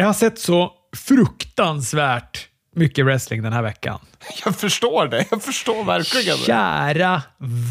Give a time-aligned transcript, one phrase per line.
[0.00, 4.00] Jag har sett så fruktansvärt mycket wrestling den här veckan.
[4.44, 5.26] Jag förstår det.
[5.30, 6.44] Jag förstår verkligen det.
[6.44, 7.22] Kära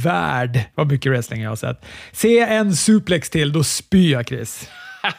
[0.03, 1.85] värld vad mycket wrestling jag har sett.
[2.11, 4.69] Se en suplex till, då spyr jag Chris.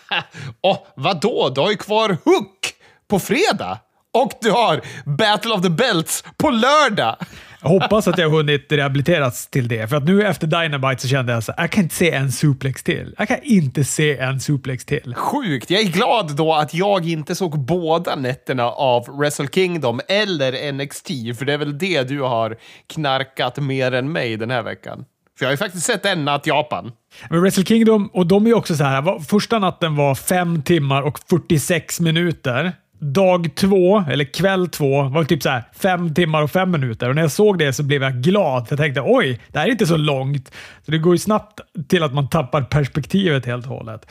[0.61, 1.53] Och vadå?
[1.55, 2.73] Du har ju kvar Hook
[3.11, 3.79] på fredag.
[4.15, 7.17] Och du har Battle of the Belts på lördag.
[7.63, 11.09] Jag hoppas att jag har hunnit rehabiliteras till det, för att nu efter Dynamite så
[11.09, 13.15] kände jag så jag kan inte se en suplex till.
[13.19, 15.15] Jag kan inte se en suplex till.
[15.15, 15.71] Sjukt.
[15.71, 21.09] Jag är glad då att jag inte såg båda nätterna av Wrestle Kingdom eller NXT,
[21.39, 22.57] för det är väl det du har
[22.87, 25.05] knarkat mer än mig den här veckan.
[25.39, 26.93] För jag har ju faktiskt sett en natt Japan.
[27.31, 31.03] Men Wrestle Kingdom, och de är ju också så här, första natten var fem timmar
[31.03, 36.71] och 46 minuter dag två, eller kväll två, var typ så fem timmar och fem
[36.71, 37.09] minuter.
[37.09, 38.67] Och när jag såg det så blev jag glad.
[38.71, 40.53] Jag tänkte oj, det här är inte så långt.
[40.85, 44.07] Så det går ju snabbt till att man tappar perspektivet helt och hållet.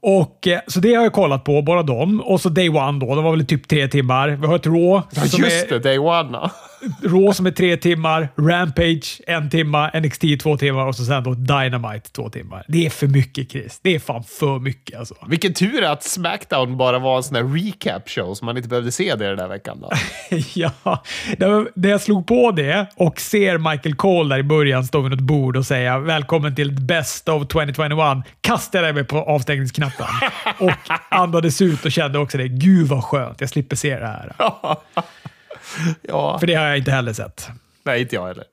[0.00, 2.20] Och, eh, så det har jag kollat på, bara dem.
[2.20, 4.28] Och så Day One då, det var väl typ tre timmar.
[4.28, 5.02] Vi har ett Raw.
[5.10, 6.50] Ja, just det, Day One.
[7.02, 11.34] Raw som är tre timmar, Rampage en timma, NXT två timmar och så sen då
[11.34, 12.64] Dynamite två timmar.
[12.68, 13.80] Det är för mycket Chris.
[13.82, 15.14] Det är fan för mycket alltså.
[15.28, 19.14] Vilken tur att Smackdown bara var en sån här recap-show så man inte behövde se
[19.14, 19.80] det den där veckan.
[19.80, 19.90] Då.
[20.54, 20.72] ja,
[21.74, 25.20] när jag slog på det och ser Michael Cole där i början stå vid något
[25.20, 30.06] bord och säga “Välkommen till Best of 2021” kastade jag mig på avstängningsknappen
[30.58, 30.72] och
[31.08, 32.48] andades ut och kände också det.
[32.48, 34.32] Gud vad skönt, jag slipper se det här.
[36.02, 36.38] ja.
[36.38, 37.48] För det har jag inte heller sett.
[37.84, 38.44] Nej, inte jag heller.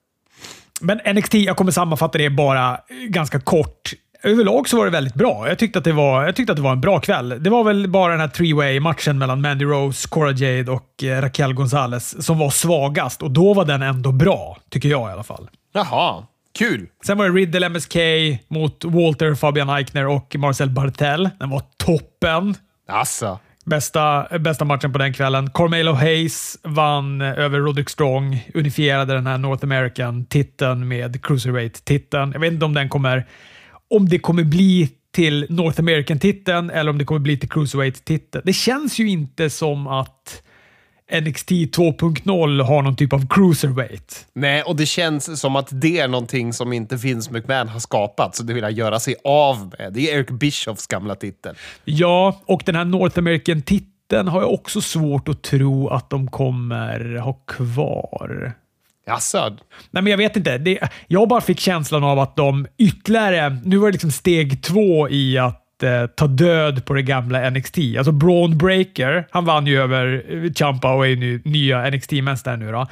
[0.82, 3.94] Men NXT, jag kommer sammanfatta det bara ganska kort.
[4.24, 5.48] Överlag så var det väldigt bra.
[5.48, 7.44] Jag tyckte, att det var, jag tyckte att det var en bra kväll.
[7.44, 11.54] Det var väl bara den här three-way-matchen mellan Mandy Rose, Cora Jade och eh, Raquel
[11.54, 15.50] Gonzalez som var svagast och då var den ändå bra, tycker jag i alla fall.
[15.74, 16.24] Jaha,
[16.58, 16.88] kul.
[17.06, 17.96] Sen var det Riddle MSK
[18.48, 21.30] mot Walter, Fabian Eichner och Marcel Bartel.
[21.40, 22.56] Den var toppen.
[22.88, 23.40] Alltså.
[23.70, 25.50] Bästa, bästa matchen på den kvällen.
[25.50, 32.32] Cormelo Hayes vann över Roderick Strong, unifierade den här North American-titeln med Cruiserweight-titeln.
[32.32, 33.28] Jag vet inte om den kommer...
[33.90, 38.42] Om det kommer bli till North American-titeln eller om det kommer bli till Cruiserweight-titeln.
[38.46, 40.44] Det känns ju inte som att
[41.12, 44.28] NXT 2.0 har någon typ av cruiserweight.
[44.34, 48.36] Nej, och det känns som att det är någonting som inte Vince McMahon har skapat,
[48.36, 49.94] så det vill jag göra sig av med.
[49.94, 51.56] Det är Eric Bischoffs gamla titel.
[51.86, 57.16] Ja, och den här North American-titeln har jag också svårt att tro att de kommer
[57.16, 58.54] ha kvar.
[59.06, 59.58] Jaså?
[59.92, 60.58] Nej, men jag vet inte.
[60.58, 63.50] Det, jag bara fick känslan av att de ytterligare...
[63.64, 67.78] Nu var det liksom steg två i att eh, ta död på det gamla NXT.
[67.98, 72.72] Alltså Braun Breaker, han vann ju över eh, Champa och är nu nya NXT-mästare nu.
[72.72, 72.88] Då.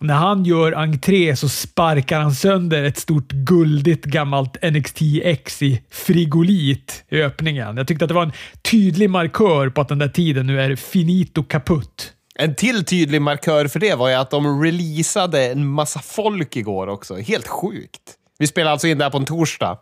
[0.00, 7.04] När han gör entré så sparkar han sönder ett stort guldigt gammalt NXT-X i frigolit
[7.08, 7.76] i öppningen.
[7.76, 8.32] Jag tyckte att det var en
[8.62, 12.12] tydlig markör på att den där tiden nu är finito kaputt.
[12.34, 16.86] En till tydlig markör för det var ju att de releasade en massa folk igår
[16.86, 17.16] också.
[17.16, 18.00] Helt sjukt.
[18.38, 19.78] Vi spelar alltså in det här på en torsdag.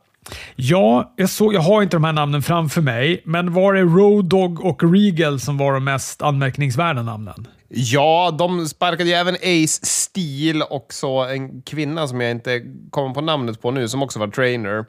[0.56, 4.24] Ja, jag, såg, jag har inte de här namnen framför mig, men var det Road
[4.24, 7.48] Dog och Regal som var de mest anmärkningsvärda namnen?
[7.68, 13.14] Ja, de sparkade ju även Ace Steel och så en kvinna som jag inte kommer
[13.14, 14.84] på namnet på nu, som också var trainer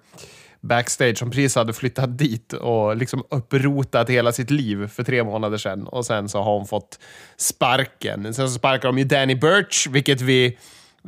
[0.61, 5.57] backstage som precis hade flyttat dit och liksom upprotat hela sitt liv för tre månader
[5.57, 5.87] sedan.
[5.87, 6.99] Och sen så har hon fått
[7.37, 8.33] sparken.
[8.33, 10.57] Sen så sparkar de ju Danny Birch, vilket vi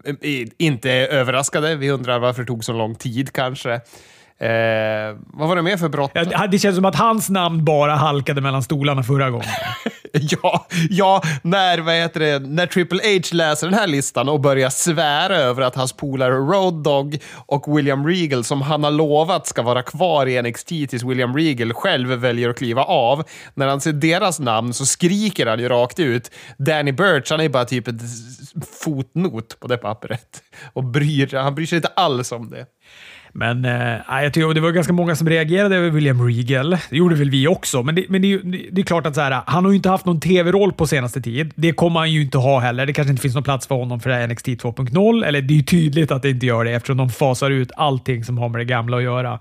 [0.06, 1.76] eh, inte är överraskade.
[1.76, 3.82] Vi undrar varför det tog så lång tid kanske.
[4.40, 6.12] Eh, vad var det mer för brott?
[6.14, 9.48] Ja, det känns som att hans namn bara halkade mellan stolarna förra gången.
[10.14, 14.70] ja, ja när, vad heter det, när Triple H läser den här listan och börjar
[14.70, 19.62] svära över att hans polare Road Dogg och William Regal, som han har lovat ska
[19.62, 23.24] vara kvar i NXT tills William Regal själv väljer att kliva av.
[23.54, 26.32] När han ser deras namn så skriker han ju rakt ut.
[26.58, 28.02] Danny Birch, han är bara typ ett
[28.84, 30.42] fotnot på det pappret.
[30.74, 32.66] Och bryr, han bryr sig inte alls om det.
[33.36, 36.78] Men eh, jag tycker det var ganska många som reagerade över William Regal.
[36.90, 38.38] Det gjorde väl vi också, men det, men det,
[38.72, 41.22] det är klart att så här, han har ju inte haft någon tv-roll på senaste
[41.22, 41.52] tid.
[41.56, 42.86] Det kommer han ju inte ha heller.
[42.86, 45.54] Det kanske inte finns någon plats för honom för det här NXT 2.0, eller det
[45.54, 48.50] är ju tydligt att det inte gör det eftersom de fasar ut allting som har
[48.50, 49.40] med det gamla att göra.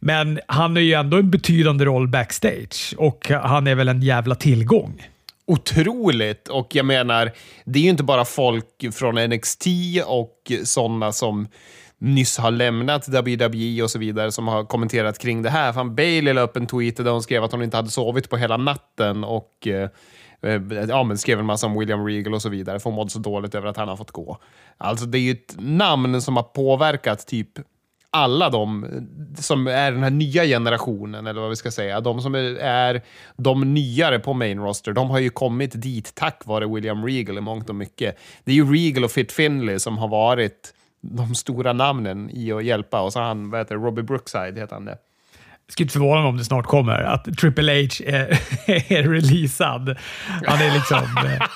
[0.00, 4.34] Men han är ju ändå en betydande roll backstage och han är väl en jävla
[4.34, 5.02] tillgång.
[5.46, 6.48] Otroligt!
[6.48, 7.32] Och jag menar,
[7.64, 9.66] det är ju inte bara folk från NXT
[10.06, 11.48] och sådana som
[11.98, 15.72] nyss har lämnat WWE och så vidare som har kommenterat kring det här.
[15.72, 18.36] Fan, Bailey la upp en tweet där hon skrev att hon inte hade sovit på
[18.36, 19.90] hela natten och eh,
[20.42, 23.10] eh, ja, men skrev en massa om William Regal och så vidare, för hon mådde
[23.10, 24.38] så dåligt över att han har fått gå.
[24.78, 27.48] Alltså, det är ju ett namn som har påverkat typ
[28.10, 32.20] alla de eh, som är den här nya generationen, eller vad vi ska säga, de
[32.20, 33.02] som är
[33.36, 37.40] de nyare på main roster, de har ju kommit dit tack vare William Regal i
[37.40, 38.18] mångt och mycket.
[38.44, 40.72] Det är ju Regal och Fit Finley som har varit
[41.10, 43.00] de stora namnen i att hjälpa.
[43.00, 44.98] Och så han, vad heter det, Robbie Brookside heter han det.
[45.66, 48.38] Jag skulle inte förvåna mig om det snart kommer, att Triple H är,
[48.92, 49.96] är releasad.
[50.46, 50.98] Han är liksom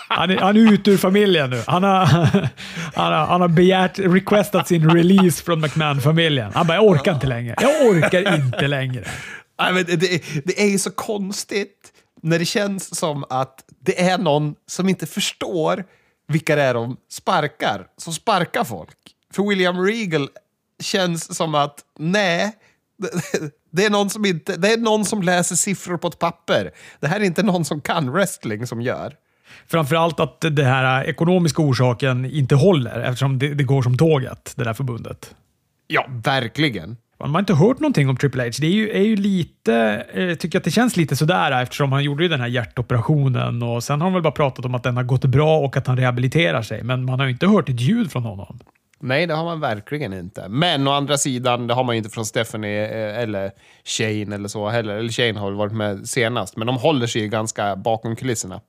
[0.08, 1.62] han är, han är ute ur familjen nu.
[1.66, 2.04] Han har,
[2.94, 6.50] han har, han har begärt, requestat sin release från McMahon-familjen.
[6.54, 7.54] Han bara, jag orkar inte längre.
[7.60, 9.04] Jag orkar inte längre.
[9.60, 11.92] Nej, men det, det är ju så konstigt
[12.22, 15.84] när det känns som att det är någon som inte förstår
[16.28, 18.96] vilka det är de sparkar, som sparkar folk.
[19.34, 20.28] För William Regal
[20.82, 22.52] känns som att, nej,
[23.70, 26.70] det är, någon som inte, det är någon som läser siffror på ett papper.
[27.00, 29.14] Det här är inte någon som kan wrestling som gör.
[29.66, 34.64] Framförallt att den här ekonomiska orsaken inte håller eftersom det, det, går som tåget, det
[34.64, 35.34] där förbundet.
[35.86, 36.96] Ja, verkligen.
[37.20, 38.50] Man har inte hört någonting om Triple H.
[38.60, 42.04] Det är ju, är ju lite, eh, tycker att det känns lite sådär eftersom han
[42.04, 44.96] gjorde ju den här hjärtoperationen och sen har han väl bara pratat om att den
[44.96, 47.80] har gått bra och att han rehabiliterar sig, men man har ju inte hört ett
[47.80, 48.58] ljud från honom.
[49.02, 50.48] Nej, det har man verkligen inte.
[50.48, 53.50] Men å andra sidan, det har man ju inte från Stephanie eh, eller
[53.84, 54.96] Shane eller så heller.
[54.96, 58.60] Eller Shane har väl varit med senast, men de håller sig ganska bakom kulisserna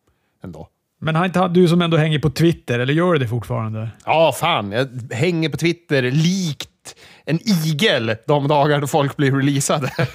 [0.44, 0.68] ändå.
[1.01, 3.89] Men har inte du som ändå hänger på Twitter, eller gör du det fortfarande?
[4.06, 4.72] Ja, fan.
[4.72, 6.95] Jag hänger på Twitter likt
[7.25, 9.92] en igel de dagar då folk blir releasade.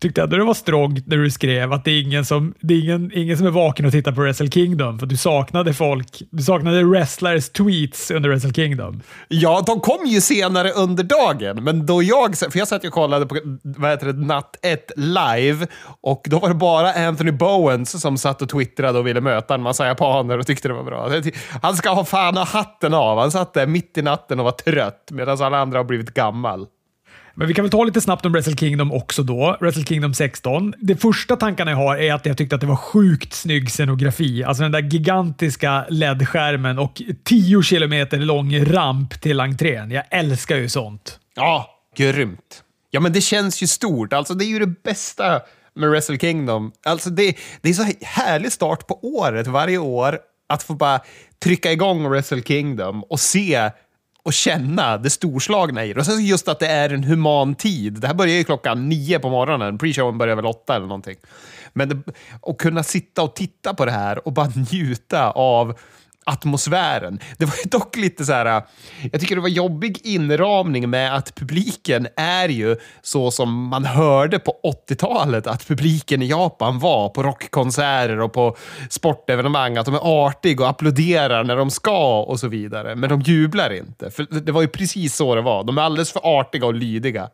[0.00, 2.78] tyckte ändå det var strångt när du skrev att det är ingen som, det är
[2.78, 6.22] ingen, ingen som är vaken och tittar på Wrestle Kingdom, för du saknade folk.
[6.30, 9.00] Du saknade wrestlers tweets under Wrestle Kingdom.
[9.28, 13.26] Ja, de kom ju senare under dagen, men då jag, för jag satt och kollade
[13.26, 15.66] på vad heter det, natt 1 live
[16.00, 19.62] och då var det bara Anthony Bowens som satt och twittrade och ville möta en
[19.62, 21.10] massa japaner och tyckte det var bra.
[21.62, 23.18] Han ska ha fan ha hatten av.
[23.18, 26.66] Han satt där mitt i natten och var trött medan alla andra har blivit gammal.
[27.40, 29.56] Men vi kan väl ta lite snabbt om Wrestle Kingdom också då.
[29.60, 30.74] Wrestle Kingdom 16.
[30.78, 34.44] Det första tankarna jag har är att jag tyckte att det var sjukt snygg scenografi.
[34.44, 39.90] Alltså den där gigantiska LED-skärmen och 10 kilometer lång ramp till entrén.
[39.90, 41.18] Jag älskar ju sånt.
[41.34, 42.62] Ja, grymt.
[42.90, 44.12] Ja, men det känns ju stort.
[44.12, 45.40] Alltså, det är ju det bästa
[45.74, 46.72] med Wrestle Kingdom.
[46.84, 51.00] Alltså, det, det är så härlig start på året varje år att få bara
[51.42, 53.70] trycka igång Wrestle Kingdom och se
[54.22, 56.00] och känna det storslagna i det.
[56.00, 57.92] Och sen just att det är en human tid.
[57.92, 59.78] Det här börjar ju klockan nio på morgonen.
[59.78, 61.16] Pre-showen börjar väl åtta eller någonting.
[61.72, 62.04] Men
[62.42, 65.78] att kunna sitta och titta på det här och bara njuta av
[66.26, 67.18] atmosfären.
[67.38, 68.62] Det var dock lite så här, äh,
[69.12, 74.38] jag tycker det var jobbig inramning med att publiken är ju så som man hörde
[74.38, 74.54] på
[74.88, 78.56] 80-talet att publiken i Japan var på rockkonserter och på
[78.90, 79.76] sportevenemang.
[79.76, 82.96] Att de är artiga och applåderar när de ska och så vidare.
[82.96, 84.10] Men de jublar inte.
[84.10, 85.64] För det var ju precis så det var.
[85.64, 87.28] De är alldeles för artiga och lydiga.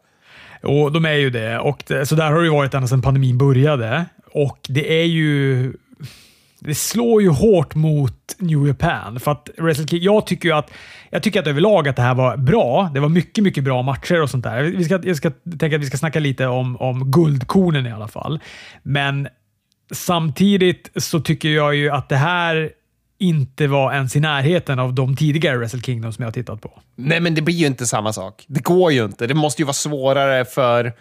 [0.62, 1.58] Och de är ju det.
[1.58, 4.04] Och det, så där har det varit ända sedan pandemin började.
[4.32, 5.72] Och det är ju
[6.66, 9.20] det slår ju hårt mot New Japan.
[9.20, 10.70] För att Wrestle King, jag tycker ju att,
[11.10, 12.90] jag tycker att överlag att det här var bra.
[12.94, 14.62] Det var mycket, mycket bra matcher och sånt där.
[14.62, 18.08] Vi ska, jag ska tänka att vi ska snacka lite om, om guldkornen i alla
[18.08, 18.40] fall.
[18.82, 19.28] Men
[19.92, 22.70] samtidigt så tycker jag ju att det här
[23.18, 26.82] inte var ens i närheten av de tidigare Wrestle Kingdom som jag har tittat på.
[26.94, 28.44] Nej, men det blir ju inte samma sak.
[28.48, 29.26] Det går ju inte.
[29.26, 30.92] Det måste ju vara svårare för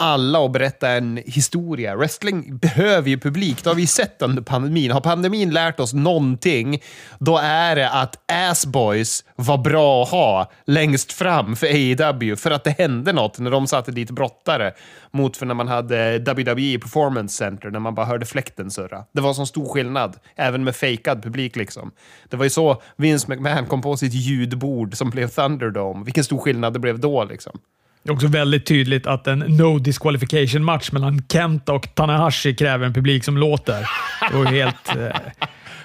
[0.00, 1.96] alla och berätta en historia.
[1.96, 3.64] Wrestling behöver ju publik.
[3.64, 4.90] Det har vi sett under pandemin.
[4.90, 6.82] Har pandemin lärt oss någonting,
[7.18, 12.64] då är det att Assboys var bra att ha längst fram för AEW för att
[12.64, 14.72] det hände något när de satte dit brottare
[15.10, 19.04] mot för när man hade WWE Performance Center, när man bara hörde fläkten surra.
[19.12, 21.56] Det var sån stor skillnad, även med fejkad publik.
[21.56, 21.90] liksom.
[22.28, 26.04] Det var ju så Vince McMahon kom på sitt ljudbord som blev Thunderdome.
[26.04, 27.24] Vilken stor skillnad det blev då.
[27.24, 27.60] liksom.
[28.02, 32.86] Det är också väldigt tydligt att en no disqualification match mellan Kenta och Tanahashi kräver
[32.86, 33.88] en publik som låter.
[34.30, 34.88] Det var helt...
[34.88, 35.16] Eh,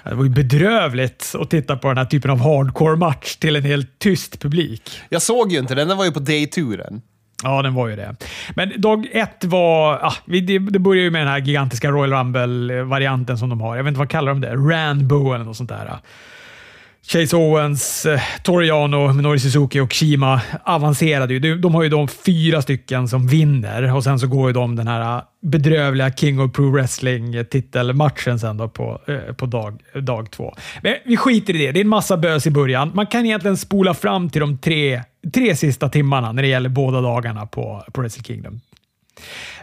[0.04, 3.98] det var ju bedrövligt att titta på den här typen av hardcore-match till en helt
[3.98, 4.82] tyst publik.
[5.08, 7.02] Jag såg ju inte den, den var ju på day-turen.
[7.42, 8.16] Ja, den var ju det.
[8.54, 9.94] Men dag ett var...
[9.94, 13.76] Ah, det, det börjar ju med den här gigantiska Royal Rumble-varianten som de har.
[13.76, 14.54] Jag vet inte vad kallar de det?
[14.54, 15.98] Ranbo eller något sånt där.
[17.08, 21.58] Chase Owens, eh, Toriano, Minori Suzuki och Shima avancerade ju.
[21.58, 24.88] De, har ju de fyra stycken som vinner och sen så går ju de den
[24.88, 30.54] här eh, bedrövliga King of Pro Wrestling-titelmatchen sen då på, eh, på dag, dag två.
[30.82, 31.72] Men vi skiter i det.
[31.72, 32.90] Det är en massa bös i början.
[32.94, 35.02] Man kan egentligen spola fram till de tre,
[35.34, 38.60] tre sista timmarna när det gäller båda dagarna på, på Wrestle Kingdom.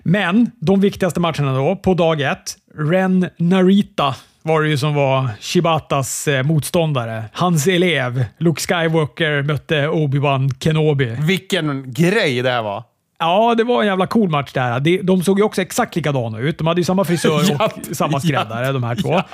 [0.03, 2.57] Men de viktigaste matcherna då, på dag ett.
[2.77, 7.23] Ren Narita var det ju som var Shibatas eh, motståndare.
[7.33, 11.15] Hans elev, Luke Skywalker, mötte Obi-Wan Kenobi.
[11.19, 12.83] Vilken grej det här var!
[13.19, 15.03] Ja, det var en jävla cool match där.
[15.03, 16.57] De, såg ju också exakt likadana ut.
[16.57, 19.13] De hade ju samma frisör och Japp, samma skräddare, japp, de här två.
[19.13, 19.25] japp,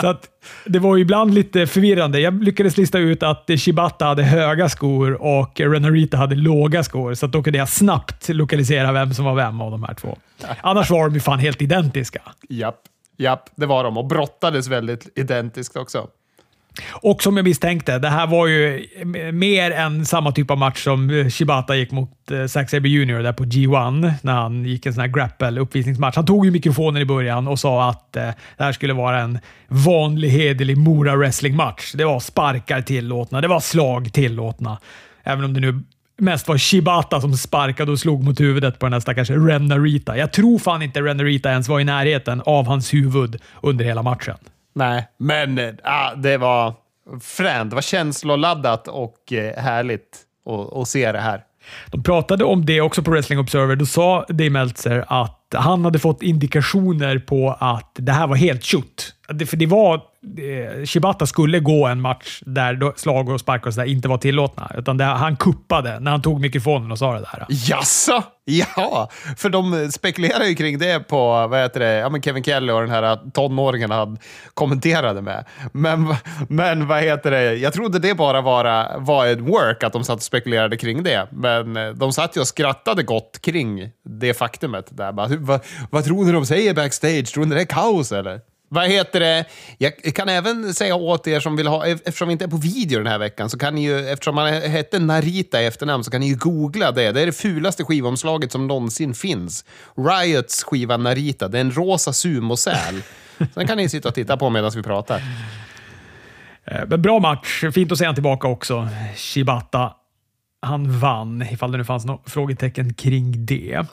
[0.00, 0.28] Så att,
[0.64, 2.20] det var ju ibland lite förvirrande.
[2.20, 7.26] Jag lyckades lista ut att Shibata hade höga skor och Renarita hade låga skor, så
[7.26, 10.18] då kunde jag snabbt lokalisera vem som var vem av de här två.
[10.60, 12.22] Annars var de ju fan helt identiska.
[12.48, 12.80] Japp,
[13.22, 13.98] japp, det var de.
[13.98, 16.08] Och brottades väldigt identiskt också.
[16.90, 18.86] Och som jag misstänkte, det här var ju
[19.32, 23.22] mer än samma typ av match som Shibata gick mot eh, Zack Sabre Jr.
[23.22, 26.16] där på G1 när han gick en sån här grapple-uppvisningsmatch.
[26.16, 29.38] Han tog ju mikrofonen i början och sa att eh, det här skulle vara en
[29.68, 31.92] vanlig hederlig Mora wrestling-match.
[31.94, 34.78] Det var sparkar tillåtna, det var slag tillåtna.
[35.24, 35.82] Även om det nu
[36.16, 40.16] mest var Shibata som sparkade och slog mot huvudet på den här stackars Renarita.
[40.16, 44.36] Jag tror fan inte Renarita ens var i närheten av hans huvud under hela matchen.
[44.74, 45.74] Nej, men äh,
[46.16, 46.74] det var
[47.20, 47.70] fränt.
[47.70, 51.42] Det var känsloladdat och äh, härligt att, att se det här.
[51.86, 53.76] De pratade om det också på Wrestling Observer.
[53.76, 58.62] Då sa Dave Meltzer att han hade fått indikationer på att det här var helt
[58.62, 59.14] tjott.
[59.46, 59.94] För det var...
[60.38, 64.70] Eh, Shibata skulle gå en match där slag och sparkar och sådär inte var tillåtna.
[64.78, 67.46] Utan det, han kuppade när han tog mikrofonen och sa det där.
[67.48, 68.22] Jaså?
[68.44, 72.72] Ja, för de spekulerar ju kring det på vad heter det, ja, men Kevin Kelly
[72.72, 74.18] och den här tonåringen han
[74.54, 75.44] kommenterade med.
[75.72, 76.14] Men,
[76.48, 80.16] men vad heter det, jag trodde det bara var, var ett work, att de satt
[80.16, 81.26] och spekulerade kring det.
[81.30, 84.86] Men eh, de satt ju och skrattade gott kring det faktumet.
[84.90, 85.12] Där.
[85.12, 87.32] Bara, vad, vad tror ni de säger backstage?
[87.34, 88.40] Tror ni det är kaos eller?
[88.68, 89.44] Vad heter det?
[89.78, 92.98] Jag kan även säga åt er som vill ha, eftersom vi inte är på video
[92.98, 96.20] den här veckan, så kan ni ju, eftersom man hette Narita i efternamn, så kan
[96.20, 97.12] ni ju googla det.
[97.12, 99.64] Det är det fulaste skivomslaget som någonsin finns.
[99.96, 101.48] Riots skiva Narita.
[101.48, 103.02] Det är en rosa sumosäl.
[103.54, 105.22] Sen kan ni sitta och titta på medan vi pratar.
[106.64, 107.64] Eh, men bra match.
[107.74, 108.88] Fint att se honom tillbaka också.
[109.16, 109.92] Shibata.
[110.62, 113.86] Han vann, ifall det nu fanns något frågetecken kring det.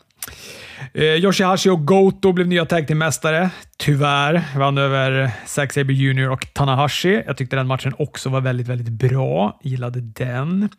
[0.94, 6.54] Eh, Yoshihashi och Goto blev nya tag mästare Tyvärr vann över Zack Sabre Jr och
[6.54, 7.24] Tanahashi.
[7.26, 9.60] Jag tyckte den matchen också var väldigt, väldigt bra.
[9.64, 10.70] Gillade den.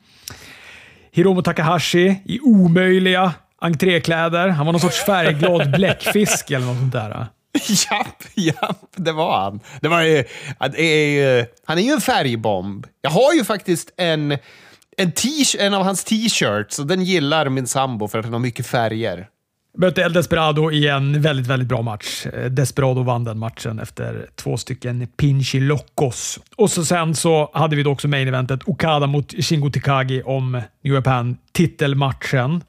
[1.12, 4.48] Hiromo Takahashi i omöjliga entrékläder.
[4.48, 7.26] Han var någon sorts färgglad bläckfisk eller något sånt där.
[7.68, 9.60] Japp, japp, det var han.
[9.80, 10.24] Det var, ju,
[10.58, 12.86] är, han är ju en färgbomb.
[13.02, 14.32] Jag har ju faktiskt en,
[14.96, 15.12] en,
[15.58, 19.28] en av hans t-shirts och den gillar min sambo för att den har mycket färger.
[19.76, 22.26] Mötte El Desperado i en väldigt, väldigt bra match.
[22.26, 26.40] Eh, Desperado vann den matchen efter två stycken Pinchi Locos.
[26.56, 30.62] Och så sen så hade vi då också main eventet Okada mot Shingo Takagi om
[30.84, 32.62] New Japan titelmatchen.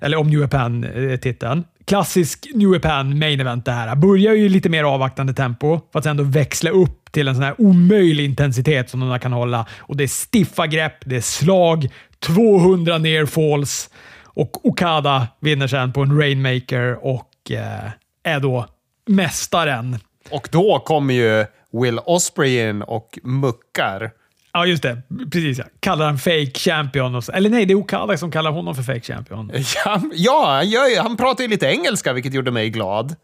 [0.00, 1.58] Eller om New Japan-titeln.
[1.58, 3.96] Eh, Klassisk New Japan main event det här.
[3.96, 7.44] Börjar ju lite mer avvaktande tempo för att sen då växla upp till en sån
[7.44, 9.66] här omöjlig intensitet som de där kan hålla.
[9.78, 11.88] Och Det är stiffa grepp, det är slag,
[12.20, 13.90] 200 near falls
[14.34, 17.90] och Okada vinner sen på en Rainmaker och eh,
[18.22, 18.66] är då
[19.06, 19.98] mästaren.
[20.30, 24.10] Och då kommer ju Will Osprey in och muckar.
[24.52, 25.02] Ja, just det.
[25.32, 25.64] Precis ja.
[25.80, 27.14] Kallar han fake champion.
[27.14, 27.32] Och så.
[27.32, 29.52] Eller nej, det är Okada som kallar honom för fake champion.
[29.84, 33.16] Ja, ja, ja han pratar ju lite engelska, vilket gjorde mig glad.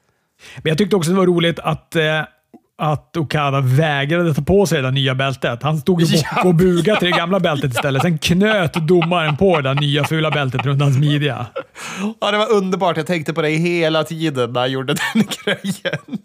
[0.57, 2.23] Men jag tyckte också det var roligt att eh,
[2.79, 5.63] att Okada vägrade ta på sig det nya bältet.
[5.63, 6.43] Han stod ju ja.
[6.45, 8.03] och bugade till det gamla bältet istället.
[8.03, 11.47] Sen knöt domaren på det nya fula bältet runt hans midja.
[12.21, 12.97] Ja, det var underbart.
[12.97, 16.19] Jag tänkte på det hela tiden när jag gjorde den grejen.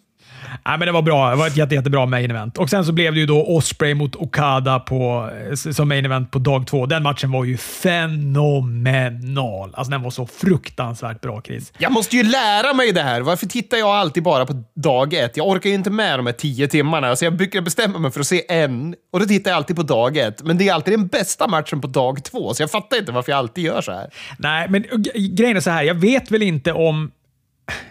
[0.66, 1.30] Nej, men det var bra.
[1.30, 2.58] Det var ett jätte, jättebra main event.
[2.58, 5.30] Och Sen så blev det ju då Osprey mot Okada på,
[5.74, 6.86] som main event på dag två.
[6.86, 9.70] Den matchen var ju fenomenal.
[9.74, 11.74] Alltså Den var så fruktansvärt bra, Chris.
[11.78, 13.22] Jag måste ju lära mig det här.
[13.22, 15.38] Varför tittar jag alltid bara på dag ett?
[15.38, 17.10] Jag orkar ju inte med de här tio timmarna.
[17.10, 19.84] Alltså jag brukar bestämma mig för att se en och då tittar jag alltid på
[19.84, 20.44] dag ett.
[20.44, 23.32] Men det är alltid den bästa matchen på dag två, så jag fattar inte varför
[23.32, 24.10] jag alltid gör så här.
[24.38, 25.84] Nej, men grejen är så här.
[25.84, 27.12] Jag vet väl inte om...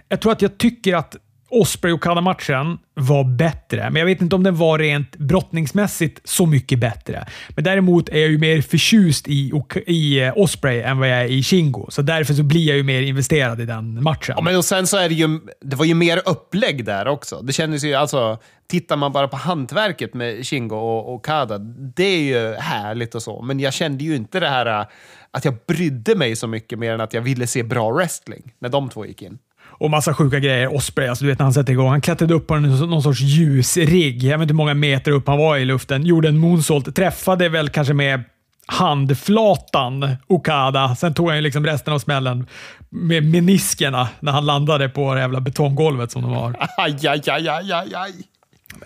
[0.09, 1.17] Jag tror att jag tycker att
[1.51, 6.47] Osprey och matchen var bättre, men jag vet inte om den var rent brottningsmässigt så
[6.47, 7.27] mycket bättre.
[7.49, 9.53] Men däremot är jag ju mer förtjust i,
[9.87, 12.83] i eh, Osprey än vad jag är i Shingo, så därför så blir jag ju
[12.83, 14.35] mer investerad i den matchen.
[14.37, 17.41] Ja, men och sen så är det ju, det var ju mer upplägg där också.
[17.43, 18.39] Det kändes ju, alltså,
[18.69, 21.59] tittar man bara på hantverket med Shingo och Kada,
[21.97, 24.87] det är ju härligt och så, men jag kände ju inte det här eh,
[25.31, 28.69] att jag brydde mig så mycket mer än att jag ville se bra wrestling när
[28.69, 29.39] de två gick in
[29.81, 30.75] och massa sjuka grejer.
[30.75, 31.89] Osprey, alltså, du vet när han sätter igång.
[31.89, 34.23] Han klättrade upp på en, någon sorts ljusrigg.
[34.23, 36.07] Jag vet inte hur många meter upp han var i luften.
[36.07, 36.97] Gjorde en moonsault.
[36.97, 38.25] Träffade väl kanske med
[38.67, 40.95] handflatan Okada.
[40.97, 42.47] Sen tog han liksom resten av smällen
[42.89, 46.57] med meniskerna när han landade på det jävla betonggolvet som de har.
[46.77, 48.13] Aj, aj, aj, aj, aj, aj.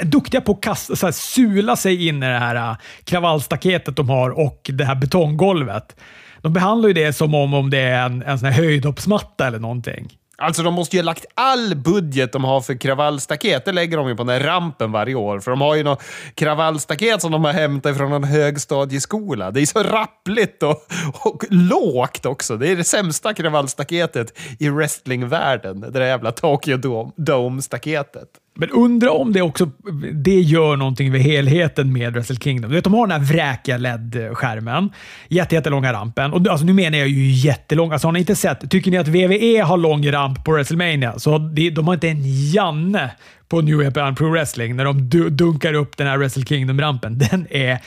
[0.00, 4.08] duktiga på att kasta, så här, sula sig in i det här äh, kravallstaketet de
[4.08, 5.96] har och det här betonggolvet.
[6.42, 9.58] De behandlar ju det som om, om det är en, en sån här höjdhoppsmatta eller
[9.58, 10.08] någonting.
[10.36, 14.08] Alltså de måste ju ha lagt all budget de har för kravallstaket, det lägger de
[14.08, 15.40] ju på den där rampen varje år.
[15.40, 16.02] För de har ju något
[16.34, 19.50] kravallstaket som de har hämtat från en högstadieskola.
[19.50, 20.86] Det är så rappligt och,
[21.24, 22.56] och lågt också.
[22.56, 25.80] Det är det sämsta kravallstaketet i wrestlingvärlden.
[25.80, 28.28] Det där jävla Tokyo Dome-staketet.
[28.56, 29.70] Men undra om det också
[30.12, 32.70] det gör någonting med helheten med Wrestle Kingdom.
[32.70, 34.90] Du vet, de har den här vräkiga LED-skärmen.
[35.28, 36.32] Jättelånga rampen.
[36.32, 37.92] Och alltså, nu menar jag ju jättelång.
[37.92, 38.70] Alltså, har ni inte sett?
[38.70, 41.18] Tycker ni att WWE har lång ramp på WrestleMania?
[41.18, 43.10] Så de, de har inte en Janne
[43.54, 47.18] på New Japan Pro Wrestling när de dunkar upp den här Wrestle Kingdom-rampen.
[47.30, 47.78] Den är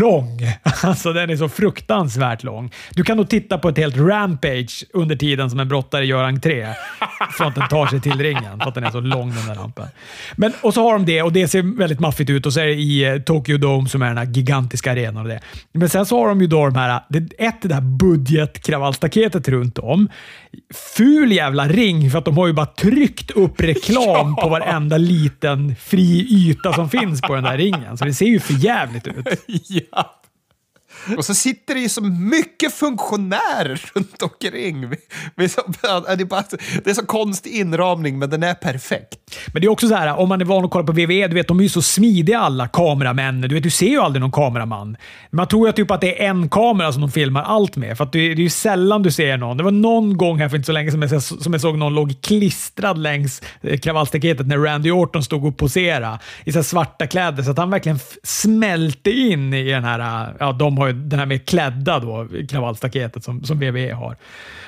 [0.00, 0.40] lång.
[0.82, 2.70] Alltså den är så fruktansvärt lång.
[2.94, 6.66] Du kan nog titta på ett helt rampage under tiden som en brottare gör entré.
[7.38, 8.60] För att den tar sig till ringen.
[8.60, 9.86] För att den är så lång den där rampen.
[10.36, 12.66] Men, och så har de det och det ser väldigt maffigt ut och så är
[12.66, 15.22] det i eh, Tokyo Dome som är den här gigantiska arenan.
[15.22, 15.40] Och det.
[15.72, 17.00] Men sen så har de ju då de här,
[17.38, 20.08] ett det där budgetkravallstaketet runt om.
[20.96, 24.42] Ful jävla ring för att de har ju bara tryckt upp reklam ja.
[24.42, 27.98] på varenda liten fri yta som finns på den där ringen.
[27.98, 29.26] Så det ser ju för jävligt ut.
[29.68, 30.21] ja.
[31.16, 34.84] Och så sitter det ju så mycket funktionärer runt omkring.
[34.84, 34.90] Äh,
[35.36, 39.18] det är så konstig inramning, men den är perfekt.
[39.52, 41.34] Men det är också så här, om man är van att kolla på WWE, du
[41.34, 43.40] vet, de är ju så smidiga alla kameramän.
[43.40, 44.96] Du, vet, du ser ju aldrig någon kameraman.
[45.30, 48.04] Man tror ju typ att det är en kamera som de filmar allt med, för
[48.04, 49.56] att det, är ju sällan du ser någon.
[49.56, 51.94] Det var någon gång här för inte så länge som jag, som jag såg någon
[51.94, 57.42] låg klistrad längs eh, kravallstaketet när Randy Orton stod och poserade i så svarta kläder,
[57.42, 60.00] så att han verkligen smälte in i den här...
[60.00, 64.16] Eh, ja, de har den här med klädda då, kravallstaketet som, som WWE har.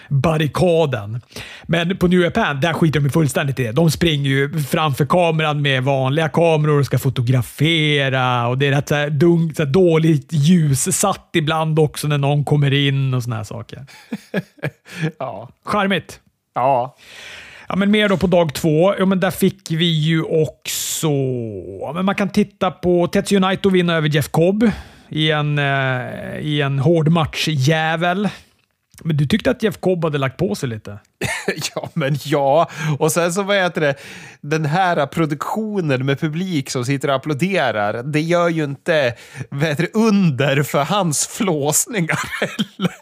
[0.09, 1.21] Barrikaden.
[1.63, 3.73] Men på New Japan, där skiter de fullständigt i det.
[3.73, 8.89] De springer ju framför kameran med vanliga kameror och ska fotografera och det är rätt
[8.89, 13.37] så här dunk, så här dåligt ljussatt ibland också när någon kommer in och såna
[13.37, 13.87] här saker.
[15.19, 15.49] ja.
[15.65, 16.21] Charmigt.
[16.55, 16.97] Ja.
[17.69, 18.95] Ja, men mer då på dag två.
[18.99, 21.11] Ja, men där fick vi ju också...
[21.95, 24.71] men man kan titta på Tetsuya Naito vinna över Jeff Cobb
[25.09, 28.29] i en, eh, i en hård matchjävel.
[29.05, 30.99] Men du tyckte att Jeff Cobb hade lagt på sig lite?
[31.75, 32.71] ja, men ja.
[32.99, 33.95] Och sen så, vad heter det,
[34.41, 39.15] den här produktionen med publik som sitter och applåderar, det gör ju inte
[39.49, 42.95] vad heter det, under för hans flåsningar heller.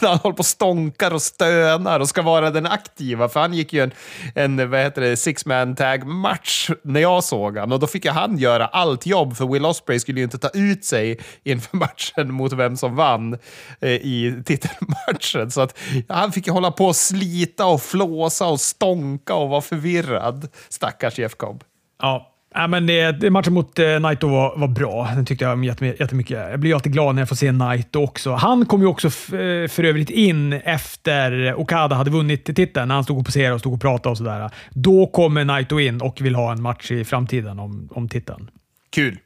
[0.00, 3.72] han håller på och stånkar och stönar och ska vara den aktiva, för han gick
[3.72, 3.92] ju en,
[4.34, 8.04] en vad heter det, six man tag match när jag såg han och då fick
[8.04, 11.76] ju han göra allt jobb, för Will Osprey skulle ju inte ta ut sig inför
[11.76, 13.38] matchen mot vem som vann
[13.80, 15.50] eh, i titelmatchen.
[15.50, 19.60] Så att han fick ju hålla på och slita och flåsa och stånka och vara
[19.60, 20.48] förvirrad.
[20.68, 21.64] Stackars Jeff Cobb.
[22.02, 25.10] Ja, Ja, men det, matchen mot eh, Naito var, var bra.
[25.14, 26.50] Den tyckte jag jättemycket.
[26.50, 28.32] Jag blir alltid glad när jag får se Naito också.
[28.32, 33.04] Han kom ju också eh, för övrigt in efter Okada hade vunnit titeln, när han
[33.04, 34.50] stod och poserade och stod och pratade och sådär.
[34.70, 38.50] Då kommer Naito in och vill ha en match i framtiden om, om titeln.
[38.90, 39.18] Kul.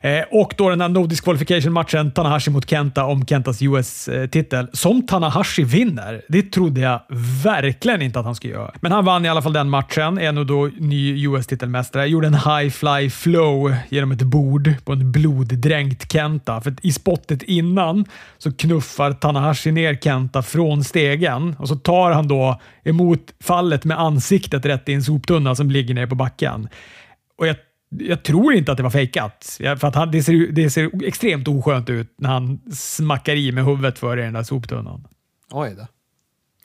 [0.00, 5.06] Eh, och då den här no disqualification-matchen, Tanahashi mot Kenta om Kentas US-titel, eh, som
[5.06, 6.22] Tanahashi vinner.
[6.28, 7.02] Det trodde jag
[7.44, 8.74] verkligen inte att han skulle göra.
[8.80, 12.06] Men han vann i alla fall den matchen, är nu då ny US-titelmästare.
[12.06, 16.60] Gjorde en high fly flow genom ett bord på en bloddränkt Kenta.
[16.60, 18.04] För i spottet innan
[18.38, 24.00] så knuffar Tanahashi ner Kenta från stegen och så tar han då emot fallet med
[24.00, 26.68] ansiktet rätt i en soptunna som ligger nere på backen.
[27.38, 27.56] Och jag
[27.88, 29.58] jag tror inte att det var fejkat.
[29.58, 33.64] För att han, det, ser, det ser extremt oskönt ut när han smackar i med
[33.64, 35.06] huvudet för i den där soptunnan.
[35.50, 35.86] Oj då.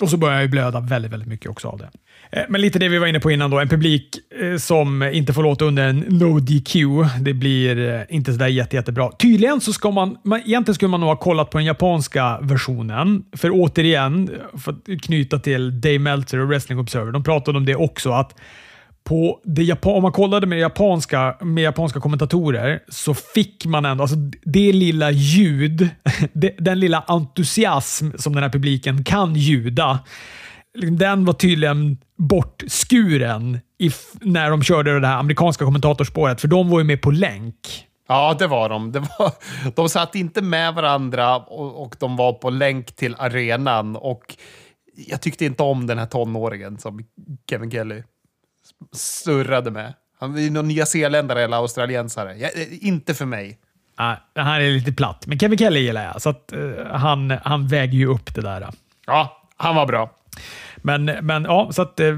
[0.02, 1.90] Och så börjar jag blöda väldigt, väldigt mycket också av det.
[2.32, 3.60] Eh, men lite det vi var inne på innan då.
[3.60, 6.76] En publik eh, som inte får låta under en no DQ.
[7.22, 9.12] Det blir eh, inte sådär jätte, jättebra.
[9.12, 13.24] Tydligen så ska man, egentligen skulle man nog ha kollat på den japanska versionen.
[13.38, 17.12] För återigen, för att knyta till Dave Meltzer och Wrestling Observer.
[17.12, 18.36] De pratade om det också, att
[19.04, 24.04] på det Japan, om man kollade med japanska, med japanska kommentatorer så fick man ändå,
[24.04, 25.90] alltså det lilla ljud,
[26.58, 30.00] den lilla entusiasm som den här publiken kan ljuda,
[30.92, 36.80] den var tydligen bortskuren if, när de körde det här amerikanska kommentatorspåret, för de var
[36.80, 37.88] ju med på länk.
[38.08, 38.92] Ja, det var de.
[38.92, 39.32] Det var,
[39.76, 43.96] de satt inte med varandra och, och de var på länk till arenan.
[43.96, 44.38] Och
[45.08, 47.06] jag tyckte inte om den här tonåringen som
[47.50, 48.04] Kevin Kelly
[48.92, 49.94] surrade med.
[50.20, 52.36] Han är någon nyzeeländare eller australiensare.
[52.38, 53.60] Ja, eh, inte för mig.
[53.96, 57.68] Ah, han är lite platt, men Kevin Kelly gillar jag, så att, uh, han, han
[57.68, 58.68] väger ju upp det där.
[59.06, 60.10] Ja, han var bra.
[60.78, 62.18] Men, men ja, så att eh,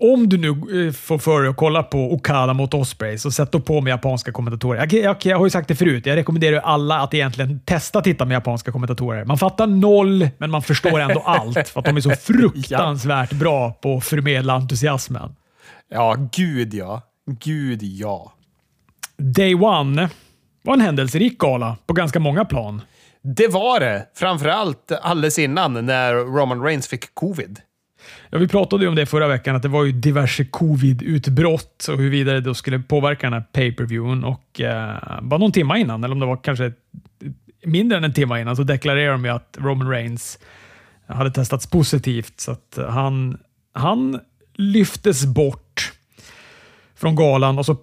[0.00, 0.48] om du nu
[0.86, 3.90] eh, får för dig att kolla på Okada mot Osprey, så sätt då på med
[3.90, 4.78] japanska kommentatorer.
[4.78, 8.04] Jag, jag, jag har ju sagt det förut, jag rekommenderar alla att egentligen testa att
[8.04, 9.24] titta med japanska kommentatorer.
[9.24, 13.70] Man fattar noll, men man förstår ändå allt, för att de är så fruktansvärt bra
[13.70, 15.34] på att förmedla entusiasmen.
[15.88, 17.02] Ja, gud ja.
[17.26, 18.32] Gud ja.
[19.16, 20.08] Day One
[20.62, 22.82] var en händelserik gala på ganska många plan.
[23.22, 24.06] Det var det.
[24.14, 27.60] Framförallt alldeles innan när Roman Reigns fick covid.
[28.30, 31.98] Ja, vi pratade ju om det förra veckan, att det var ju diverse covid-utbrott och
[31.98, 34.24] huruvida det då skulle påverka den här pay-per-viewen.
[34.24, 36.72] Och eh, bara någon timme innan, eller om det var kanske
[37.64, 40.38] mindre än en timme innan, så deklarerade de ju att Roman Reigns
[41.06, 42.40] hade testats positivt.
[42.40, 43.38] Så att han,
[43.72, 44.20] han
[44.54, 45.92] lyftes bort
[46.94, 47.76] från galan och så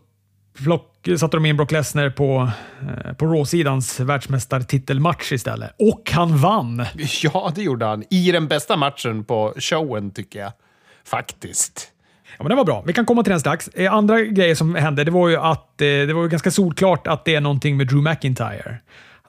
[0.63, 2.49] plock, satte de in Brock Lesnar på,
[2.82, 5.71] eh, på Raw-sidans världsmästartitelmatch istället.
[5.79, 6.86] Och han vann!
[7.23, 8.03] Ja, det gjorde han.
[8.10, 10.51] I den bästa matchen på showen, tycker jag.
[11.05, 11.91] Faktiskt.
[12.38, 12.84] Ja, men det var bra.
[12.88, 13.67] Vi kan komma till den strax.
[13.67, 17.08] Eh, andra grejer som hände, det var ju att eh, det var ju ganska solklart
[17.08, 18.77] att det är någonting med Drew McIntyre.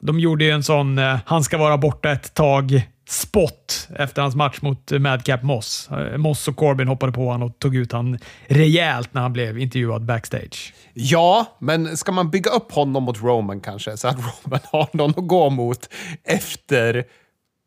[0.01, 4.35] De gjorde ju en sån eh, “han ska vara borta ett tag” spot efter hans
[4.35, 5.89] match mot eh, Madcap Moss.
[5.91, 9.59] Eh, Moss och Corbin hoppade på honom och tog ut honom rejält när han blev
[9.59, 10.73] intervjuad backstage.
[10.93, 15.09] Ja, men ska man bygga upp honom mot Roman kanske, så att Roman har någon
[15.09, 15.89] att gå mot
[16.23, 17.03] efter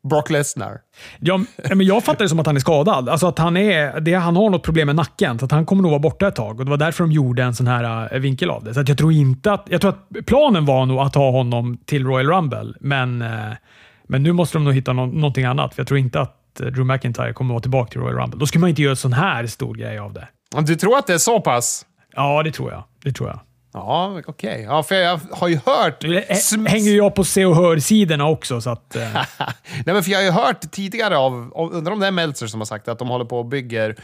[0.09, 0.79] Brock Lesnar?
[1.21, 1.40] Ja,
[1.75, 3.09] men jag fattar det som att han är skadad.
[3.09, 5.83] Alltså att han, är, det, han har något problem med nacken, så att han kommer
[5.83, 6.59] nog vara borta ett tag.
[6.61, 8.75] Och Det var därför de gjorde en sån här äh, vinkel av det.
[8.75, 9.67] Så att jag tror inte att...
[9.71, 13.29] Jag tror att planen var nog att ha honom till Royal Rumble, men, äh,
[14.09, 15.75] men nu måste de nog hitta no någonting annat.
[15.75, 18.38] För jag tror inte att äh, Drew McIntyre kommer att vara tillbaka till Royal Rumble.
[18.38, 20.29] Då skulle man inte göra en sån här stor grej av det.
[20.62, 21.87] Du tror att det är så pass?
[22.14, 22.85] Ja, det tror jag.
[23.03, 23.40] Det tror jag.
[23.74, 24.50] Ja, okej.
[24.50, 24.62] Okay.
[24.62, 26.00] Ja, för jag har ju hört...
[26.00, 28.96] Det hänger jag på se och hör-sidorna också, så att...
[28.96, 29.12] Eh.
[29.38, 32.60] Nej, men för jag har ju hört tidigare av, undrar om det är Meltzer som
[32.60, 33.96] har sagt att de håller på och bygger,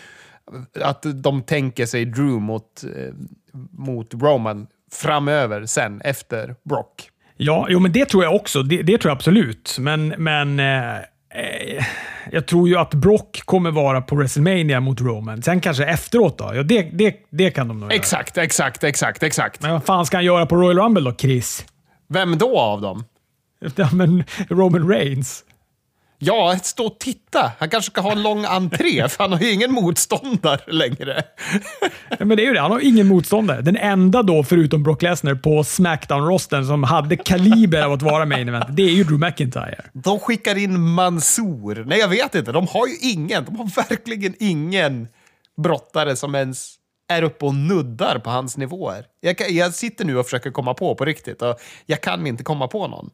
[0.81, 3.15] att de tänker sig Drew mot, eh,
[3.71, 7.11] mot Roman framöver, sen, efter Brock.
[7.37, 8.63] Ja, jo, men det tror jag också.
[8.63, 9.77] Det, det tror jag absolut.
[9.79, 11.01] Men, men eh,
[11.35, 11.85] Eh,
[12.33, 15.43] jag tror ju att Brock kommer vara på WrestleMania mot Roman.
[15.43, 16.51] Sen kanske efteråt då?
[16.55, 18.45] Ja, det, det, det kan de nog Exakt, göra.
[18.45, 19.63] exakt, exakt, exakt.
[19.63, 21.67] Men vad fan ska han göra på Royal Rumble då, Chris?
[22.09, 23.05] Vem då av dem?
[23.77, 25.45] Ja, men Roman Reigns.
[26.23, 27.53] Ja, stå och titta.
[27.59, 31.23] Han kanske ska ha en lång entré, för han har ju ingen motståndare längre.
[32.09, 32.61] ja, men det är ju det.
[32.61, 33.61] Han har ingen motståndare.
[33.61, 38.49] Den enda då, förutom Brock Lesnar, på Smackdown-rosten som hade kaliber av att vara main
[38.49, 39.85] event, det är ju Drew McIntyre.
[39.93, 41.85] De skickar in Mansour.
[41.87, 42.53] Nej, jag vet inte.
[42.53, 43.45] De har ju ingen.
[43.45, 45.09] De har verkligen ingen
[45.63, 46.75] brottare som ens
[47.09, 49.05] är uppe och nuddar på hans nivåer.
[49.21, 52.69] Jag, jag sitter nu och försöker komma på på riktigt och jag kan inte komma
[52.69, 53.11] på någon.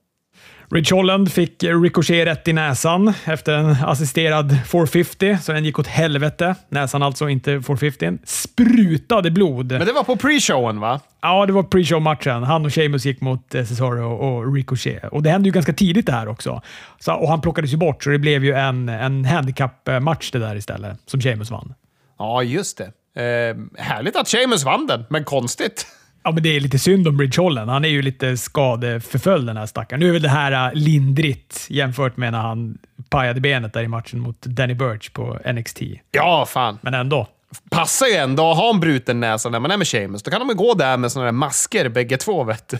[0.70, 5.86] Rich Holland fick Ricochet rätt i näsan efter en assisterad 450, så den gick åt
[5.86, 6.54] helvete.
[6.68, 8.12] Näsan alltså, inte 450.
[8.24, 9.72] Sprutade blod.
[9.72, 11.00] Men det var på pre-showen, va?
[11.22, 12.42] Ja, det var pre-show-matchen.
[12.42, 15.04] Han och Sheamus gick mot eh, Cesaro och Ricochet.
[15.04, 16.62] Och det hände ju ganska tidigt det här också.
[16.98, 20.56] Så, och han plockades ju bort, så det blev ju en, en handicap-match det där
[20.56, 21.74] istället, som Sheamus vann.
[22.18, 22.92] Ja, just det.
[23.22, 25.86] Eh, härligt att Sheamus vann den, men konstigt.
[26.26, 27.70] Ja, men det är lite synd om Bridge Holland.
[27.70, 30.00] Han är ju lite skadeförföljd den här stackaren.
[30.00, 32.78] Nu är väl det här äh, lindrigt jämfört med när han
[33.10, 35.80] pajade benet där i matchen mot Danny Burch på NXT.
[36.12, 36.78] Ja, fan.
[36.82, 37.26] Men ändå.
[37.70, 40.22] Passar ju ändå att ha en bruten näsa när man är med Sheamus.
[40.22, 42.78] Då kan de ju gå där med såna där masker bägge två, vet du.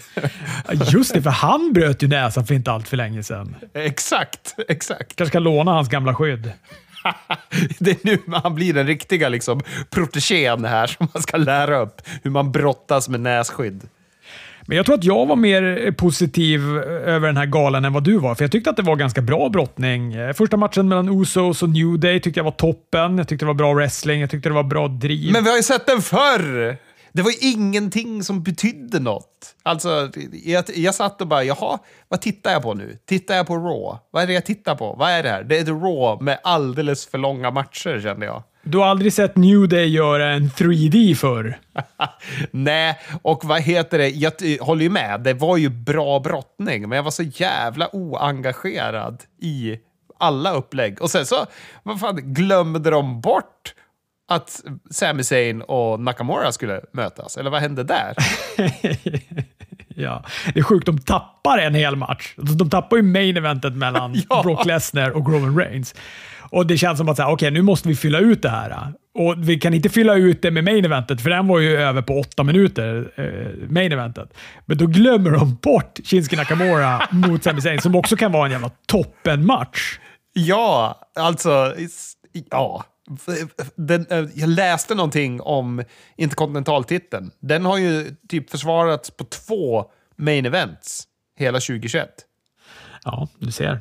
[0.93, 3.57] Just det, för han bröt ju näsan för inte allt för länge sedan.
[3.75, 5.17] Exakt, exakt.
[5.17, 6.53] Kanske ska låna hans gamla skydd.
[7.79, 12.03] det är nu man blir den riktiga liksom, protegén här som man ska lära upp
[12.23, 13.89] hur man brottas med nässkydd.
[14.69, 18.19] Men jag tror att jag var mer positiv över den här galan än vad du
[18.19, 20.15] var, för jag tyckte att det var ganska bra brottning.
[20.35, 23.19] Första matchen mellan Usos och New Day tyckte jag var toppen.
[23.19, 25.33] Jag tyckte det var bra wrestling, jag tyckte det var bra driv.
[25.33, 26.77] Men vi har ju sett den förr!
[27.17, 29.55] Det var ju ingenting som betydde något.
[29.63, 30.11] Alltså,
[30.45, 32.99] jag, jag satt och bara, jaha, vad tittar jag på nu?
[33.07, 33.99] Tittar jag på Raw?
[34.11, 34.95] Vad är det jag tittar på?
[34.99, 35.43] Vad är det här?
[35.43, 38.43] Det är ett Raw med alldeles för långa matcher, kände jag.
[38.63, 41.59] Du har aldrig sett New Day göra en 3D förr?
[42.51, 44.09] Nej, och vad heter det?
[44.09, 45.21] Jag håller ju med.
[45.21, 49.79] Det var ju bra brottning, men jag var så jävla oengagerad i
[50.19, 51.03] alla upplägg.
[51.03, 51.47] Och sen så,
[51.83, 53.75] vad fan, glömde de bort
[54.29, 57.37] att Sami Zayn och Nakamura skulle mötas?
[57.37, 58.15] Eller vad hände där?
[59.89, 60.87] ja, det är sjukt.
[60.87, 62.35] De tappar en hel match.
[62.37, 64.43] De tappar ju main eventet mellan ja.
[64.43, 65.95] Brock Lesnar och Roman Reigns.
[66.51, 68.93] Och Det känns som att okej, okay, nu måste vi fylla ut det här.
[69.15, 72.03] Och Vi kan inte fylla ut det med main eventet, för den var ju över
[72.03, 74.35] på åtta minuter, eh, main eventet.
[74.67, 78.53] Men då glömmer de bort Shinsuke Nakamura mot Sami Zayn, som också kan vara en
[78.53, 79.99] jävla toppenmatch.
[80.33, 81.75] Ja, alltså
[82.51, 82.85] Ja.
[83.75, 85.85] Den, eh, jag läste någonting om
[86.17, 87.31] interkontinentaltiteln.
[87.41, 89.85] Den har ju typ försvarats på två
[90.17, 91.05] main events
[91.39, 92.09] hela 2021.
[93.05, 93.81] Ja, du ser.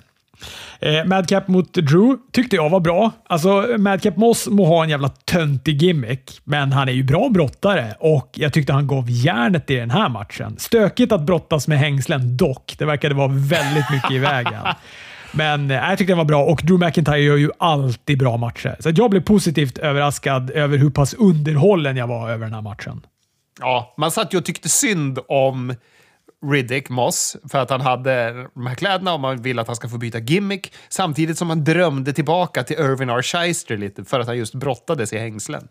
[0.80, 3.12] Eh, Madcap mot Drew tyckte jag var bra.
[3.26, 7.96] Alltså, Madcap Moss må ha en jävla töntig gimmick, men han är ju bra brottare
[8.00, 10.56] och jag tyckte han gav järnet i den här matchen.
[10.60, 12.76] Stökigt att brottas med hängslen dock.
[12.78, 14.62] Det verkade vara väldigt mycket i vägen.
[15.38, 18.76] Men äh, jag tyckte den var bra och Drew McIntyre gör ju alltid bra matcher.
[18.80, 23.02] Så jag blev positivt överraskad över hur pass underhållen jag var över den här matchen.
[23.60, 25.76] Ja, man satt ju och tyckte synd om
[26.52, 29.90] Riddick Moss för att han hade de här kläderna och man vill att han ska
[29.90, 30.74] få byta gimmick.
[30.90, 33.22] Samtidigt som man drömde tillbaka till Irvin R.
[33.22, 35.68] Shyster lite för att han just brottades i hängslen.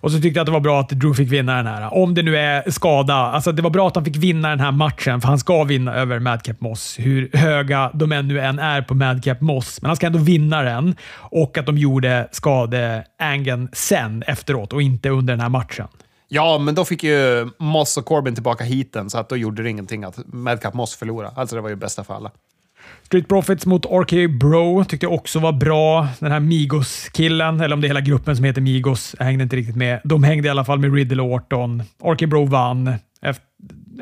[0.00, 1.94] Och så tyckte jag att det var bra att Drew fick vinna den här.
[1.94, 3.14] Om det nu är skada.
[3.14, 5.94] Alltså det var bra att han fick vinna den här matchen, för han ska vinna
[5.94, 6.96] över Madcap Moss.
[6.98, 9.82] Hur höga de ännu än är på Madcap Moss.
[9.82, 10.96] Men han ska ändå vinna den.
[11.14, 15.88] Och att de gjorde skadeangeln sen efteråt och inte under den här matchen.
[16.28, 19.70] Ja, men då fick ju Moss och Corbin tillbaka hiten, så att då gjorde det
[19.70, 21.32] ingenting att Madcap Moss förlorade.
[21.36, 22.30] Alltså det var ju bästa för alla.
[23.08, 26.08] Street Profits mot RK Bro tyckte jag också var bra.
[26.18, 29.56] Den här Migos-killen, eller om det är hela gruppen som heter Migos, jag hängde inte
[29.56, 30.00] riktigt med.
[30.04, 31.82] De hängde i alla fall med Riddle och Orton.
[32.04, 32.94] RK Bro vann.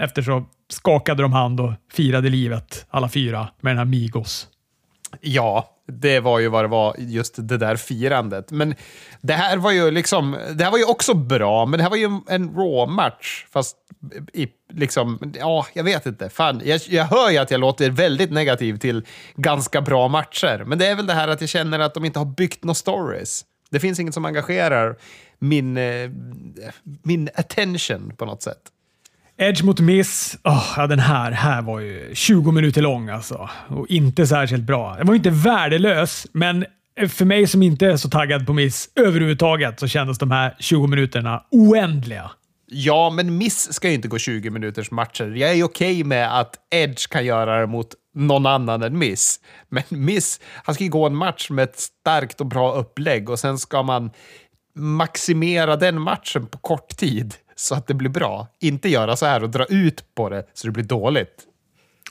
[0.00, 4.48] Efter så skakade de hand och firade livet, alla fyra, med den här Migos.
[5.20, 8.50] Ja, det var ju vad det var, just det där firandet.
[8.50, 8.74] Men
[9.20, 11.96] det här var ju liksom, det här var ju också bra, men det här var
[11.96, 13.46] ju en Raw-match.
[13.50, 13.76] Fast
[14.32, 16.28] i, liksom, ja, jag vet inte.
[16.28, 20.64] Fan, jag, jag hör ju att jag låter väldigt negativ till ganska bra matcher.
[20.66, 22.74] Men det är väl det här att jag känner att de inte har byggt några
[22.74, 23.44] stories.
[23.70, 24.96] Det finns inget som engagerar
[25.38, 26.10] min, eh,
[27.02, 28.60] min attention på något sätt.
[29.38, 30.38] Edge mot Miss.
[30.44, 33.50] Oh, ja, den här, här var ju 20 minuter lång alltså.
[33.68, 34.96] Och inte särskilt bra.
[34.96, 36.64] Den var ju inte värdelös, men
[37.08, 40.86] för mig som inte är så taggad på Miss överhuvudtaget så kändes de här 20
[40.86, 42.30] minuterna oändliga.
[42.66, 45.24] Ja, men Miss ska ju inte gå 20 minuters matcher.
[45.24, 49.40] Jag är okej okay med att Edge kan göra det mot någon annan än Miss.
[49.68, 53.38] Men Miss, han ska ju gå en match med ett starkt och bra upplägg och
[53.38, 54.10] sen ska man
[54.74, 58.48] maximera den matchen på kort tid så att det blir bra.
[58.60, 61.44] Inte göra så här och dra ut på det så det blir dåligt.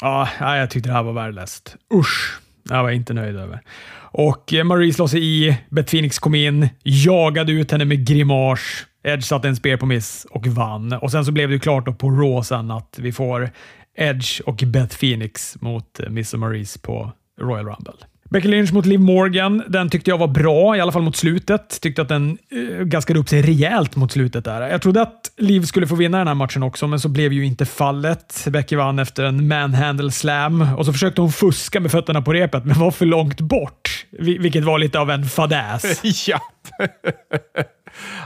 [0.01, 1.75] Ja, jag tyckte det här var värdelöst.
[1.93, 2.39] Usch!
[2.69, 3.61] Jag var inte nöjd över.
[3.97, 5.57] Och eh, Marie slår sig i.
[5.69, 8.59] Beth Phoenix kom in, jagade ut henne med grimas.
[9.03, 10.93] Edge satte en spear på miss och vann.
[10.93, 13.49] Och Sen så blev det klart på Raw sen att vi får
[13.97, 17.93] Edge och Beth Phoenix mot eh, Miss och Maurice på Royal Rumble.
[18.29, 19.63] Becky Lynch mot Liv Morgan.
[19.67, 21.81] Den tyckte jag var bra, i alla fall mot slutet.
[21.81, 24.45] Tyckte att den uh, gaskade upp sig rejält mot slutet.
[24.45, 24.61] där.
[24.61, 27.45] Jag trodde att Liv skulle få vinna den här matchen också, men så blev ju
[27.45, 28.47] inte fallet.
[28.47, 32.65] Becky vann efter en manhandle slam och så försökte hon fuska med fötterna på repet,
[32.65, 34.05] men var för långt bort.
[34.19, 36.01] Vilket var lite av en fadäs.
[36.27, 36.39] ja.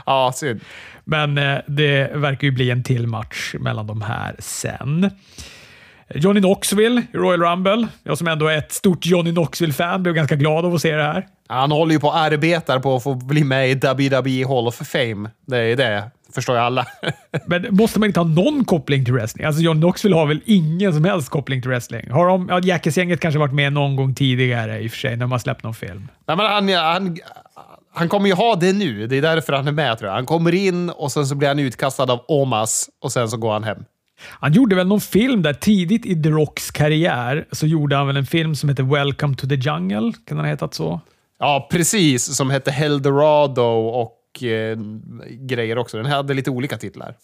[0.06, 0.60] ja, synd.
[1.04, 5.10] Men uh, det verkar ju bli en till match mellan de här sen.
[6.14, 7.88] Johnny Knoxville i Royal Rumble.
[8.02, 11.02] Jag som ändå är ett stort Johnny Knoxville-fan blev ganska glad av att se det
[11.02, 11.26] här.
[11.48, 14.74] Han håller ju på och arbetar på att få bli med i WWE Hall of
[14.74, 15.30] Fame.
[15.46, 16.86] Det är det, förstår ju alla.
[17.46, 19.46] Men måste man inte ha någon koppling till wrestling?
[19.46, 22.10] Alltså Johnny Knoxville har väl ingen som helst koppling till wrestling?
[22.10, 25.26] Har de, ja, Jackass-gänget kanske varit med någon gång tidigare i och för sig, när
[25.26, 26.08] har släppt någon film.
[26.26, 27.18] Nej, men han, han,
[27.94, 29.06] han kommer ju ha det nu.
[29.06, 30.14] Det är därför han är med tror jag.
[30.14, 33.52] Han kommer in och sen så blir han utkastad av Omas och sen så går
[33.52, 33.84] han hem.
[34.22, 37.46] Han gjorde väl någon film där tidigt i The Rocks karriär.
[37.52, 40.12] Så gjorde han väl en film som heter Welcome to the Jungle.
[40.26, 41.00] Kan den ha hetat så?
[41.38, 42.36] Ja, precis.
[42.36, 44.78] Som hette Heldorado och eh,
[45.28, 45.96] grejer också.
[45.96, 47.14] Den hade lite olika titlar.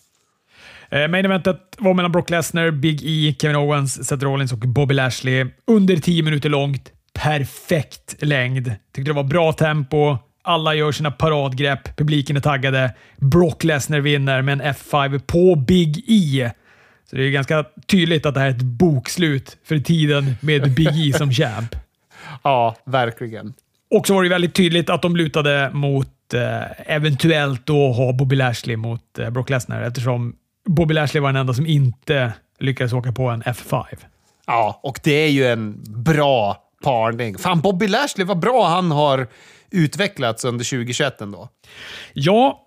[0.90, 4.94] Eh, main eventet var mellan Brock Lesnar, Big E, Kevin Owens, Seth Rollins och Bobby
[4.94, 5.46] Lashley.
[5.66, 6.92] Under 10 minuter långt.
[7.12, 8.64] Perfekt längd.
[8.94, 10.18] Tyckte det var bra tempo.
[10.42, 11.96] Alla gör sina paradgrepp.
[11.96, 12.94] Publiken är taggade.
[13.16, 16.50] Brock Lesnar vinner med en F5 på Big E.
[17.10, 21.08] Så det är ganska tydligt att det här är ett bokslut för tiden med Big
[21.08, 21.76] E som champ.
[22.42, 23.54] Ja, verkligen.
[23.90, 28.36] Och så var det väldigt tydligt att de lutade mot eh, eventuellt då ha Bobby
[28.36, 33.12] Lashley mot eh, Brock Lesnar eftersom Bobby Lashley var den enda som inte lyckades åka
[33.12, 33.84] på en F5.
[34.46, 37.38] Ja, och det är ju en bra parning.
[37.38, 39.26] Fan, Bobby Lashley, vad bra han har
[39.70, 41.48] utvecklats under 2021 ändå.
[42.12, 42.65] Ja,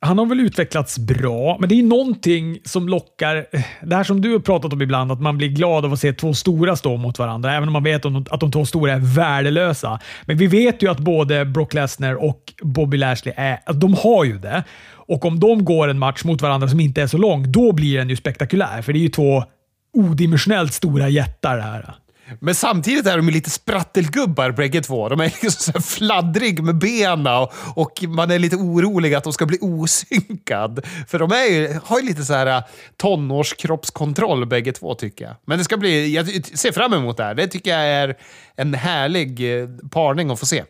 [0.00, 3.36] han har väl utvecklats bra, men det är någonting som lockar.
[3.52, 6.00] Eh, det här som du har pratat om ibland, att man blir glad av att
[6.00, 8.98] se två stora stå mot varandra, även om man vet att de två stora är
[8.98, 10.00] värdelösa.
[10.26, 14.38] Men vi vet ju att både Brock Lesnar och Bobby Lashley är, de har ju
[14.38, 14.64] det.
[14.90, 17.98] Och om de går en match mot varandra som inte är så lång, då blir
[17.98, 18.82] den ju spektakulär.
[18.82, 19.44] För det är ju två
[19.92, 21.94] odimensionellt stora jättar det här.
[22.40, 25.08] Men samtidigt är de ju lite sprattelgubbar bägge två.
[25.08, 29.24] De är liksom så här fladdrig med benen och, och, man är lite orolig att
[29.24, 30.86] de ska bli osynkad.
[31.08, 32.62] För de är ju, har ju lite så här äh,
[32.96, 35.34] tonårskroppskontroll bägge två tycker jag.
[35.46, 36.26] Men det ska bli, jag
[36.58, 37.34] ser fram emot det här.
[37.34, 38.16] Det tycker jag är
[38.56, 40.64] en härlig eh, parning att få se.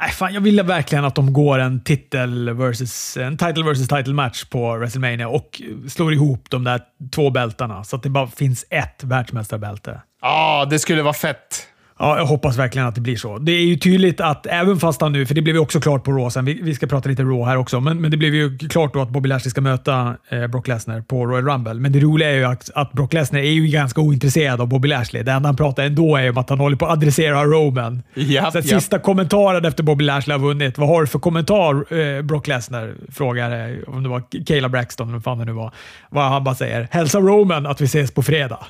[0.00, 4.14] Nej, fan, jag ville verkligen att de går en titel versus, en title versus title
[4.14, 6.80] match på WrestleMania och slår ihop de där
[7.12, 10.00] två bältarna så att det bara finns ett världsmästarbälte.
[10.20, 11.68] Ja, ah, det skulle vara fett.
[11.98, 13.38] Ja, jag hoppas verkligen att det blir så.
[13.38, 16.04] Det är ju tydligt att även fast han nu, för det blev ju också klart
[16.04, 18.34] på Raw sen, vi, vi ska prata lite Raw här också, men, men det blev
[18.34, 21.74] ju klart då att Bobby Lashley ska möta eh, Brock Lesnar på Royal Rumble.
[21.74, 24.88] Men det roliga är ju att, att Brock Lesnar är ju ganska ointresserad av Bobby
[24.88, 25.22] Lashley.
[25.22, 28.02] Det enda han pratar ändå är om att han håller på att adressera Roman.
[28.14, 28.66] Yep, så yep.
[28.66, 30.78] Sista kommentaren efter Bobby Lashley har vunnit.
[30.78, 32.94] Vad har du för kommentar, eh, Brock Lesnar?
[33.12, 35.72] Frågar, eh, om det var Kayla Braxton, eller fan det nu var.
[36.10, 36.88] Vad han bara säger.
[36.90, 38.66] Hälsa Roman att vi ses på fredag.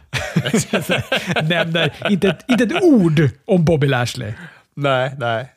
[1.49, 4.33] Nämner inte ett, inte ett ord om Bobby Lashley.
[4.74, 5.52] Nej, nej.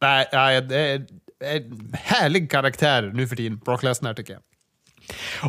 [0.00, 1.02] Nej, nej det är
[1.40, 4.42] en härlig karaktär nu för tiden, Brock Lesnar tycker jag.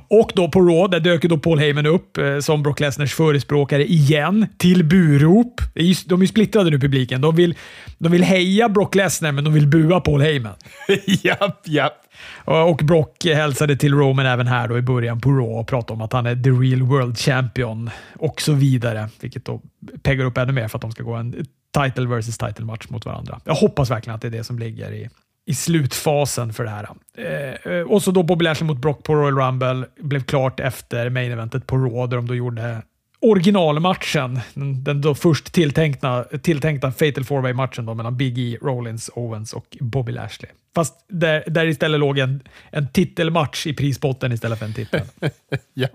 [0.08, 3.86] Och då på Raw, där dök då Paul Heyman upp eh, som Brock Lesnars förespråkare
[3.86, 5.62] igen, till burop.
[6.06, 7.22] De är ju splittrade nu, publiken.
[7.22, 7.56] De vill,
[7.98, 10.56] de vill heja Brock Lesnar, men de vill bua Paul Heyman.
[11.06, 12.07] japp, japp.
[12.48, 15.94] Eh, och Brock hälsade till Roman även här då i början på Raw och pratade
[15.94, 19.10] om att han är the real world champion och så vidare.
[19.20, 19.62] Vilket då
[20.04, 21.46] peggar upp ännu mer för att de ska gå en
[21.84, 23.40] title versus title match mot varandra.
[23.44, 25.10] Jag hoppas verkligen att det är det som ligger i,
[25.46, 26.88] i slutfasen för det här.
[27.18, 31.10] Eh, eh och så då Bobby Lashley mot Brock på Royal Rumble blev klart efter
[31.10, 32.82] main eventet på Raw där de då gjorde
[33.22, 34.40] originalmatchen.
[34.54, 40.52] Den, då först tilltänkta, tilltänkta Fatal 4-way-matchen mellan Big E, Rollins, Owens och Bobby Lashley.
[40.76, 45.02] Fast där, där istället låg en, en titelmatch i prispotten istället för en titel.
[45.74, 45.92] Japp.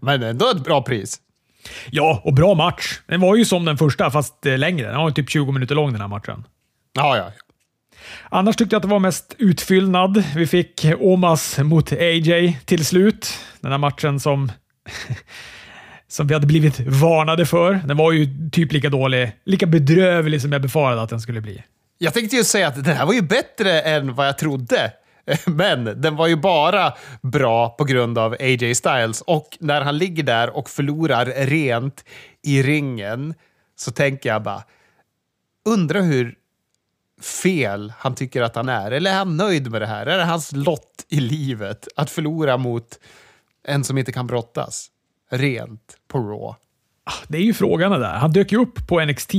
[0.00, 1.20] Men ändå ett bra pris.
[1.90, 3.00] Ja, och bra match.
[3.06, 4.86] Den var ju som den första, fast eh, längre.
[4.86, 6.44] Den var typ 20 minuter lång den här matchen.
[6.92, 7.32] Ja, ja.
[8.28, 10.24] Annars tyckte jag att det var mest utfyllnad.
[10.36, 13.38] Vi fick Omas mot AJ till slut.
[13.60, 14.52] Den här matchen som,
[16.10, 17.74] som vi hade blivit varnade för.
[17.74, 21.64] Den var ju typ lika dålig, lika bedrövlig som jag befarade att den skulle bli.
[21.98, 24.92] Jag tänkte ju säga att den här var ju bättre än vad jag trodde.
[25.46, 26.92] Men den var ju bara
[27.22, 32.04] bra på grund av AJ Styles och när han ligger där och förlorar rent
[32.42, 33.34] i ringen
[33.76, 34.62] så tänker jag bara,
[35.68, 36.34] undra hur
[37.42, 38.90] fel han tycker att han är.
[38.90, 40.06] Eller är han nöjd med det här?
[40.06, 42.98] Är det hans lott i livet att förlora mot
[43.66, 44.90] en som inte kan brottas?
[45.30, 46.56] Rent på Raw.
[47.04, 48.14] Ah, det är ju frågan det där.
[48.14, 49.34] Han dök ju upp på NXT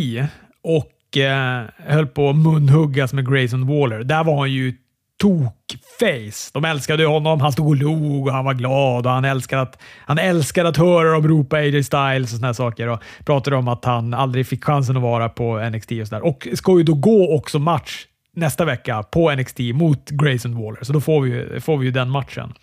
[0.64, 4.04] och eh, höll på att munhuggas med Grayson Waller.
[4.04, 4.74] Där var han ju
[5.22, 6.52] tokface.
[6.54, 7.42] De älskade honom.
[7.42, 10.78] Han stod och log och han var glad och han älskade att, han älskade att
[10.78, 12.88] höra dem ropa AJ Styles och såna saker.
[12.88, 16.26] Och pratade om att han aldrig fick chansen att vara på NXT och sådär.
[16.26, 18.06] Och ska ju då gå också match
[18.36, 22.10] nästa vecka på NXT mot Grayson Waller, så då får vi, får vi ju den
[22.10, 22.54] matchen.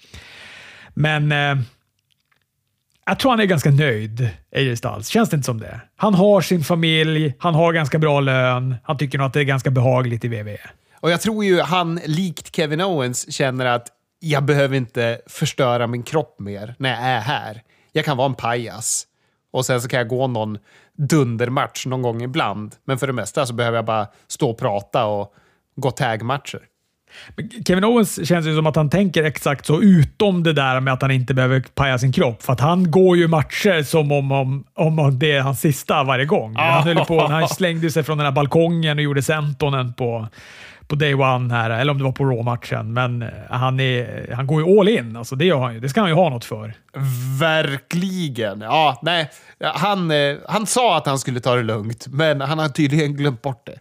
[0.95, 1.65] Men eh,
[3.09, 5.09] jag tror han är ganska nöjd, AJ Styles.
[5.09, 5.81] Känns det inte som det?
[5.97, 9.45] Han har sin familj, han har ganska bra lön, han tycker nog att det är
[9.45, 10.59] ganska behagligt i WWE.
[11.01, 13.89] Och jag tror ju han, likt Kevin Owens, känner att
[14.21, 17.63] jag behöver inte förstöra min kropp mer när jag är här.
[17.93, 19.07] Jag kan vara en pajas.
[19.51, 20.59] Och sen så kan jag gå någon
[20.97, 22.75] dundermatch någon gång ibland.
[22.85, 25.35] Men för det mesta så behöver jag bara stå och prata och
[25.77, 26.61] gå tagmatcher.
[27.67, 31.03] Kevin Owens känns ju som att han tänker exakt så, utom det där med att
[31.03, 32.43] han inte behöver paja sin kropp.
[32.43, 36.25] För att han går ju matcher som om, om, om det är hans sista varje
[36.25, 36.57] gång.
[36.57, 40.29] Han, höll på, han slängde sig från den här balkongen och gjorde sentonen på
[40.89, 42.93] på day one här, eller om det var på Raw-matchen.
[42.93, 45.17] Men eh, han, är, han går ju all in.
[45.17, 45.81] Alltså det, gör han ju.
[45.81, 46.75] det ska han ju ha något för.
[47.41, 48.61] Verkligen.
[48.61, 49.31] Ja, nej.
[49.61, 53.43] Han, eh, han sa att han skulle ta det lugnt, men han har tydligen glömt
[53.43, 53.79] bort det.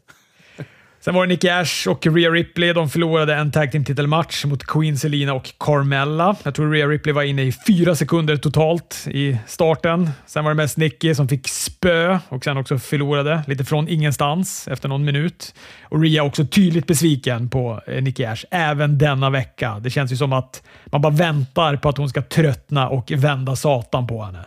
[1.07, 2.73] Sen var det Nicky Ash och Rhea Ripley.
[2.73, 6.35] De förlorade en tag team titelmatch mot Queen Selina och Carmella.
[6.43, 10.09] Jag tror Rhea Ripley var inne i fyra sekunder totalt i starten.
[10.25, 14.67] Sen var det mest Nicky som fick spö och sen också förlorade lite från ingenstans
[14.67, 15.55] efter någon minut.
[15.83, 19.79] Och Rhea också tydligt besviken på eh, Nicky Ash även denna vecka.
[19.79, 23.55] Det känns ju som att man bara väntar på att hon ska tröttna och vända
[23.55, 24.45] satan på henne.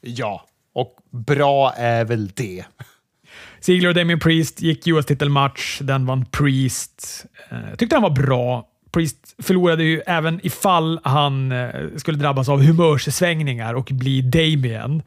[0.00, 0.44] Ja,
[0.74, 2.64] och bra är väl det.
[3.60, 5.78] Ziegler och Damien Priest gick US-titelmatch.
[5.80, 7.26] Den vann Priest.
[7.50, 8.66] Eh, jag eh, tyckte han var bra.
[8.92, 15.02] Priest förlorade ju även ifall han eh, skulle drabbas av humörsvängningar och bli Damien.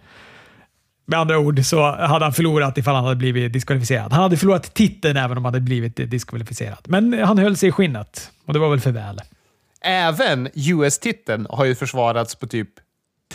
[1.06, 4.14] Med andra ord så hade han förlorat ifall han hade blivit diskvalificerad.
[4.14, 6.80] Han hade förlorat titeln även om han hade blivit diskvalificerad.
[6.86, 9.22] Men han höll sig i skinnet och det var väl för väl.
[9.82, 12.70] Även US-titeln har ju försvarats på typ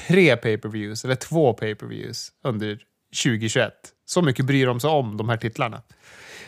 [0.07, 2.79] tre pay-per-views, eller två pay-per-views under
[3.23, 3.73] 2021.
[4.07, 5.83] Så mycket bryr de sig om de här titlarna.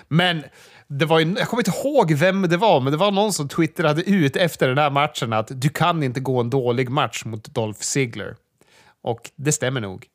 [0.09, 0.45] Men
[0.89, 3.49] det var ju, jag kommer inte ihåg vem det var, men det var någon som
[3.49, 7.55] twittrade ut efter den här matchen att du kan inte gå en dålig match mot
[7.55, 8.37] Dolph Ziggler.
[9.03, 10.07] Och det stämmer nog.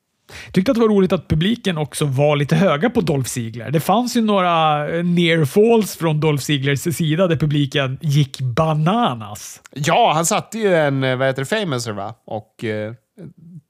[0.52, 3.70] Tyckte att det var roligt att publiken också var lite höga på Dolph Ziggler.
[3.70, 9.62] Det fanns ju några eh, near falls från Dolph Ziglers sida där publiken gick bananas.
[9.74, 12.14] Ja, han satte ju en eh, vad heter det, Famouser va?
[12.26, 12.92] Och eh,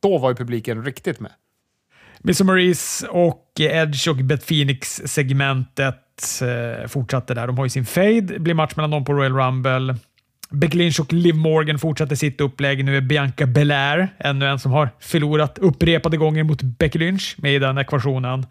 [0.02, 1.32] då var ju publiken riktigt med.
[2.26, 7.46] Miss Maurice och Edge och Beth Phoenix-segmentet eh, fortsatte där.
[7.46, 8.20] De har ju sin fade.
[8.20, 9.96] Det blir match mellan dem på Royal Rumble.
[10.50, 12.84] Becky Lynch och Liv Morgan fortsätter sitt upplägg.
[12.84, 17.54] Nu är Bianca Belair ännu en som har förlorat upprepade gånger mot Becky Lynch med
[17.54, 18.46] i den ekvationen.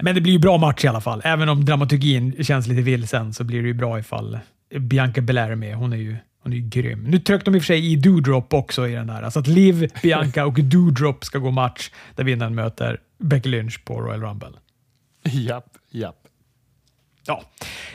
[0.00, 1.20] Men det blir ju bra match i alla fall.
[1.24, 4.38] Även om dramaturgin känns lite vilsen så blir det ju bra ifall
[4.78, 5.76] Bianca Belair är med.
[5.76, 7.04] Hon är ju, hon är ju grym.
[7.04, 9.22] Nu tryckte de i och för sig i Doudrop också i den där.
[9.22, 14.00] Alltså att Liv, Bianca och Doudrop ska gå match där vinnaren möter Becky Lynch på
[14.00, 14.52] Royal Rumble.
[15.24, 16.16] Japp, japp.
[17.26, 17.42] Ja,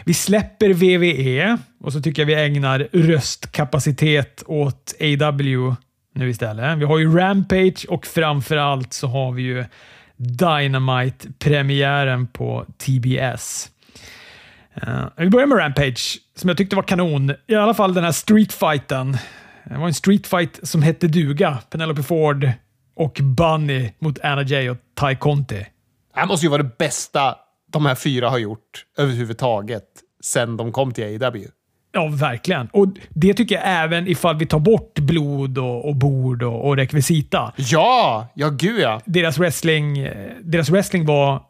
[0.06, 5.76] vi släpper VVE och så tycker jag vi ägnar röstkapacitet åt AW
[6.16, 6.78] nu istället.
[6.78, 9.66] Vi har ju Rampage och framförallt så har vi ju
[10.18, 13.70] Dynamite-premiären på TBS.
[14.88, 17.34] Uh, vi börjar med Rampage, som jag tyckte var kanon.
[17.48, 19.18] I alla fall den här streetfighten.
[19.66, 21.58] Det var en streetfight som hette duga.
[21.70, 22.50] Penelope Ford
[22.96, 25.66] och Bunny mot Anna Jay och Ty Conti.
[26.14, 27.36] Det här måste ju vara det bästa
[27.72, 29.84] de här fyra har gjort överhuvudtaget
[30.24, 31.48] sen de kom till AEW.
[31.92, 32.68] Ja, verkligen.
[32.68, 36.78] Och Det tycker jag även ifall vi tar bort blod och, och bord och, och
[36.78, 37.54] rekvisita.
[37.56, 38.28] Ja!
[38.36, 39.02] Ja, gud ja.
[39.06, 40.10] Deras wrestling,
[40.42, 41.44] deras wrestling var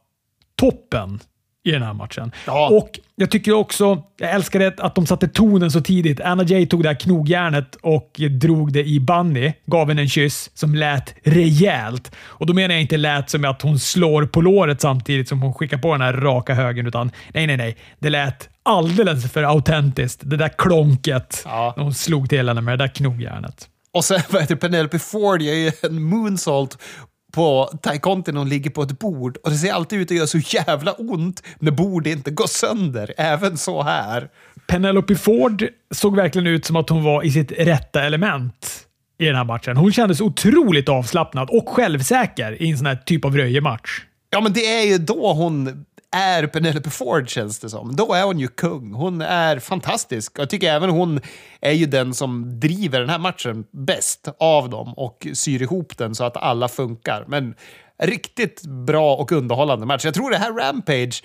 [0.56, 1.20] toppen
[1.64, 2.32] i den här matchen.
[2.46, 2.70] Ja.
[2.70, 6.22] Och Jag tycker också, jag älskade att de satte tonen så tidigt.
[6.22, 9.54] Anna Jay tog det här knogjärnet och drog det i Bunny.
[9.66, 12.12] Gav henne en kyss som lät rejält.
[12.22, 15.54] Och Då menar jag inte lät som att hon slår på låret samtidigt som hon
[15.54, 17.78] skickar på den här raka högen, utan nej, nej, nej.
[18.00, 20.22] Det lät alldeles för autentiskt.
[20.24, 21.74] Det där klonket ja.
[21.78, 23.70] när hon slog till henne med det där knogjärnet.
[23.94, 26.78] Och sen vad heter Penelope Ford gör ju en moonsault
[27.34, 28.00] på Ty
[28.32, 31.44] och ligger på ett bord och det ser alltid ut att göra så jävla ont
[31.60, 33.14] när bord inte går sönder.
[33.18, 34.30] Även så här.
[34.68, 38.88] Penelope Ford såg verkligen ut som att hon var i sitt rätta element
[39.20, 39.78] i den här matchen.
[39.78, 44.02] Hon kändes otroligt avslappnad och självsäker i en sån här typ av röjematch.
[44.30, 47.96] Ja, men det är ju då hon är Penelope Ford känns det som.
[47.96, 48.94] Då är hon ju kung.
[48.94, 50.40] Hon är fantastisk.
[50.40, 51.20] Jag tycker även hon
[51.62, 56.16] är ju den som driver den här matchen bäst av dem och syr ihop den
[56.16, 57.26] så att alla funkar.
[57.28, 57.56] Men
[57.98, 60.06] riktigt bra och underhållande match.
[60.06, 61.24] Jag tror det här Rampage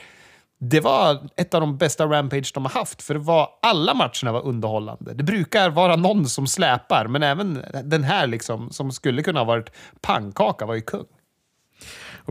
[0.60, 4.32] det var ett av de bästa Rampage de har haft, för det var, alla matcherna
[4.32, 5.14] var underhållande.
[5.14, 9.44] Det brukar vara någon som släpar, men även den här liksom, som skulle kunna ha
[9.44, 9.70] varit
[10.00, 11.06] pannkaka var ju kung.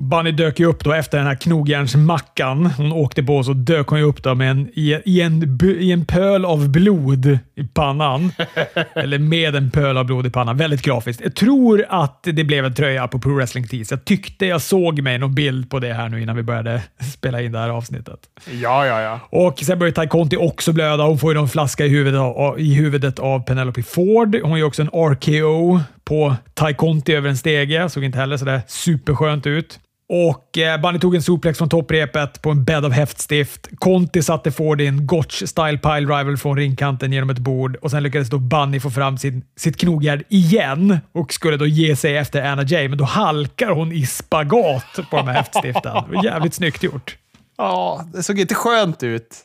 [0.02, 4.02] Bunny dök ju upp då efter den här knogjärnsmackan hon åkte på, så dök hon
[4.02, 7.26] upp då med en, i, i, en, i en pöl av blod
[7.56, 8.32] i pannan.
[8.96, 10.58] Eller med en pöl av blod i pannan.
[10.58, 11.22] Väldigt grafiskt.
[11.24, 13.92] Jag tror att det blev en tröja på Pro Wrestling Tees.
[13.92, 16.82] Jag tyckte jag såg mig någon bild på det här nu innan vi började
[17.14, 18.20] spela in det här avsnittet.
[18.62, 19.20] Ja, ja, ja.
[19.30, 21.04] Och sen börjar Ty Conti också blöda.
[21.04, 24.36] Hon får ju en flaska i huvudet av, i huvudet av Penelope Ford.
[24.44, 27.90] Hon gör också en RKO på Ty Conti över en stege.
[27.90, 29.80] Såg inte heller sådär superskönt ut.
[30.10, 33.68] Och eh, Bunny tog en suplex från topprepet på en bädd av häftstift.
[33.80, 37.92] Conti satte Ford i en Gotch style pile driver från ringkanten genom ett bord och
[37.92, 42.18] sen lyckades då Bunny få fram sin, sitt knogjärn igen och skulle då ge sig
[42.18, 45.94] efter Anna Jay, men då halkar hon i spagat på de här häftstiften.
[46.10, 47.18] Det var jävligt snyggt gjort.
[47.58, 49.38] Ja, det såg inte skönt ut.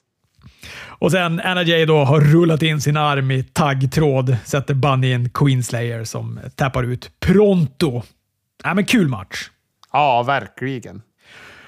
[0.84, 5.12] Och sen Anna Jay då har rullat in sin arm i taggtråd, sätter Bunny i
[5.12, 8.02] en Queenslayer som tappar ut pronto.
[8.64, 9.48] Ja, men kul match.
[9.92, 11.02] Ja, verkligen.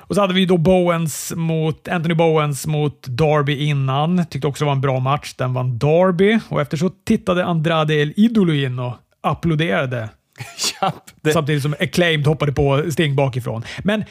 [0.07, 4.27] Och så hade vi då Bowens mot, Anthony Bowens mot Darby innan.
[4.27, 5.35] Tyckte också det var en bra match.
[5.35, 10.09] Den vann Darby och efter så tittade Andrade El Idolo in och applåderade.
[10.81, 11.33] Japp, det...
[11.33, 13.65] Samtidigt som Acclaimed hoppade på Sting bakifrån.
[13.83, 14.05] Men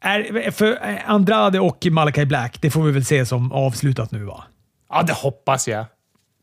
[0.00, 4.44] är, för Andrade och Malachi Black, det får vi väl se som avslutat nu va?
[4.88, 5.84] Ja, det hoppas jag.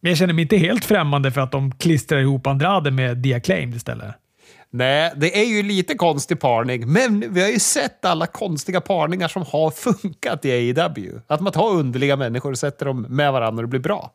[0.01, 3.33] Men jag känner mig inte helt främmande för att de klistrar ihop Andrade med The
[3.33, 4.15] Acclaimed istället.
[4.75, 9.27] Nej, det är ju lite konstig parning, men vi har ju sett alla konstiga parningar
[9.27, 11.19] som har funkat i AEW.
[11.27, 14.11] Att man tar underliga människor och sätter dem med varandra och det blir bra.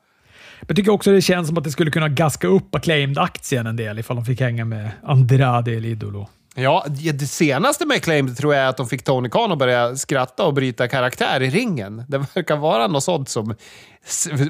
[0.66, 3.98] Jag tycker också det känns som att det skulle kunna gaska upp Acclaimed-aktien en del
[3.98, 6.28] ifall de fick hänga med Andrade eller Idolo.
[6.54, 9.96] Ja, det senaste med Acclaimed tror jag är att de fick Tony Khan att börja
[9.96, 12.04] skratta och bryta karaktär i ringen.
[12.08, 13.54] Det verkar vara något sånt som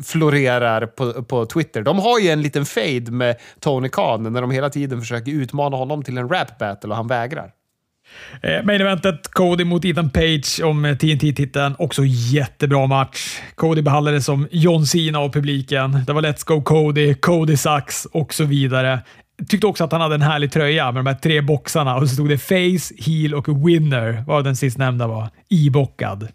[0.04, 1.82] florerar på, på Twitter.
[1.82, 5.76] De har ju en liten fade med Tony Khan när de hela tiden försöker utmana
[5.76, 7.52] honom till en rap battle och han vägrar.
[8.42, 11.74] Eh, main eventet Cody mot Ethan Page om eh, TNT-titeln.
[11.78, 13.40] Också jättebra match.
[13.54, 16.04] Cody behandlades som John Cena av publiken.
[16.06, 19.00] Det var Let's Go Cody, Cody Sucks och så vidare.
[19.48, 22.14] Tyckte också att han hade en härlig tröja med de här tre boxarna och så
[22.14, 26.28] stod det Face, Heel och Winner, vad den sistnämnda var, ibockad.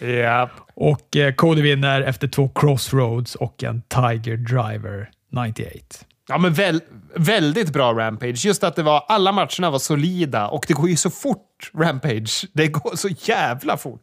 [0.00, 0.50] Yep.
[0.74, 6.06] Och eh, Cody vinner efter två crossroads och en Tiger Driver 98.
[6.28, 6.80] Ja, men väl,
[7.16, 8.44] väldigt bra Rampage.
[8.44, 12.46] Just att det var, alla matcherna var solida och det går ju så fort, Rampage.
[12.52, 14.00] Det går så jävla fort.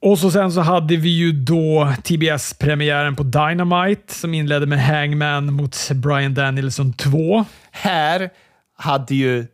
[0.00, 5.52] Och så sen så hade vi ju då TBS-premiären på Dynamite som inledde med Hangman
[5.52, 7.44] mot Brian Danielson 2.
[7.70, 8.30] Här
[8.76, 9.46] hade ju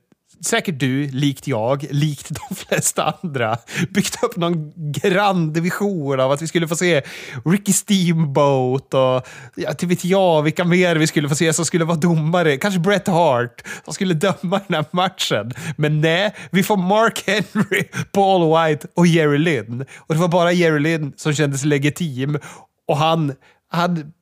[0.45, 3.59] säkert du, likt jag, likt de flesta andra,
[3.91, 7.03] byggt upp någon grand vision av att vi skulle få se
[7.45, 11.85] Ricky Steamboat och ja, till vet jag vilka mer vi skulle få se som skulle
[11.85, 12.57] vara domare.
[12.57, 15.53] Kanske Bret Hart som skulle döma den här matchen.
[15.77, 19.85] Men nej, vi får Mark Henry, Paul White och Jerry Lynn.
[19.97, 22.39] Och det var bara Jerry Lynn som kändes legitim
[22.87, 23.35] och han,
[23.69, 24.13] han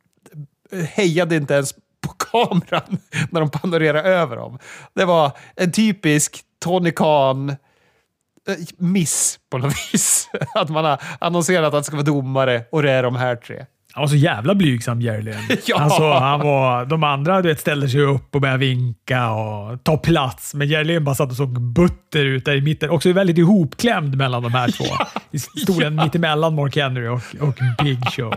[0.94, 1.74] hejade inte ens
[2.12, 2.98] kameran
[3.30, 4.58] när de panorerar över dem.
[4.94, 7.56] Det var en typisk Tony Khan eh,
[8.76, 10.28] miss på något vis.
[10.54, 13.66] Att man har annonserat att det ska vara domare och det är de här tre.
[13.94, 15.34] Han var så jävla blygsam, Jerry
[15.66, 15.80] ja.
[15.80, 19.96] alltså, han var, De andra du vet, ställde sig upp och började vinka och ta
[19.96, 22.90] plats, men Jerry bara satt och såg butter ut där i mitten.
[22.90, 24.84] Också väldigt ihopklämd mellan de här två.
[25.30, 26.04] I stolen ja.
[26.04, 28.34] mittemellan Mark Henry och, och Big Show.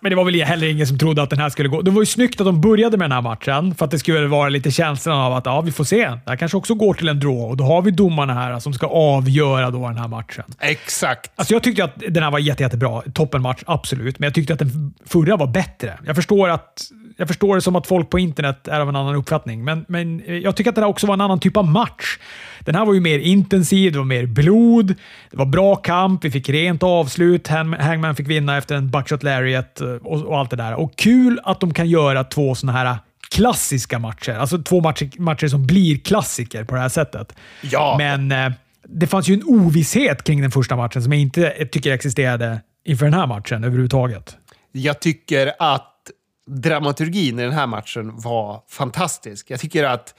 [0.00, 1.82] Men det var väl heller ingen som trodde att den här skulle gå.
[1.82, 4.26] Det var ju snyggt att de började med den här matchen för att det skulle
[4.26, 6.08] vara lite känslan av att ja, vi får se.
[6.08, 8.72] Det här kanske också går till en draw och då har vi domarna här som
[8.72, 10.44] ska avgöra då den här matchen.
[10.60, 11.30] Exakt.
[11.36, 13.02] Alltså jag tyckte att den här var jätte, jättebra.
[13.14, 14.18] Toppenmatch, absolut.
[14.18, 15.98] Men jag tyckte att den förra var bättre.
[16.06, 16.82] Jag förstår, att,
[17.16, 20.22] jag förstår det som att folk på internet är av en annan uppfattning, men, men
[20.42, 22.18] jag tycker att det här också var en annan typ av match.
[22.60, 24.94] Den här var ju mer intensiv, det var mer blod,
[25.30, 29.80] det var bra kamp, vi fick rent avslut, Hangman fick vinna efter en buckshot lariat
[29.80, 30.74] och, och allt det där.
[30.74, 32.98] Och kul att de kan göra två sådana här
[33.30, 34.32] klassiska matcher.
[34.32, 37.34] Alltså två matcher, matcher som blir klassiker på det här sättet.
[37.62, 37.94] Ja.
[37.98, 38.52] Men eh,
[38.88, 43.04] det fanns ju en ovisshet kring den första matchen som jag inte tycker existerade inför
[43.04, 44.36] den här matchen överhuvudtaget.
[44.72, 46.10] Jag tycker att
[46.46, 49.50] dramaturgin i den här matchen var fantastisk.
[49.50, 50.14] Jag tycker att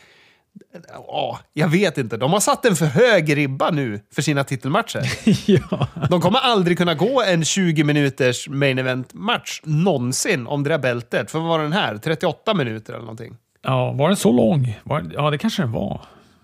[0.88, 2.18] Ja, jag vet inte.
[2.18, 5.02] De har satt en för hög ribba nu för sina titelmatcher.
[5.52, 5.88] ja.
[6.10, 11.32] De kommer aldrig kunna gå en 20 minuters main event-match någonsin om det där bältet.
[11.32, 11.97] För vad var den här?
[11.97, 13.36] 38 minuter eller någonting?
[13.62, 14.80] Ja, var den så lång?
[15.14, 16.02] ja, det kanske den var.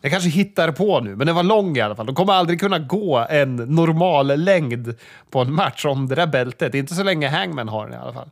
[0.08, 2.06] Jag kanske hittar på nu, men den var lång i alla fall.
[2.06, 4.96] De kommer aldrig kunna gå en normal längd
[5.32, 6.76] på en match om det där bältet.
[6.76, 8.30] Inte så länge Hangman har den i alla fall.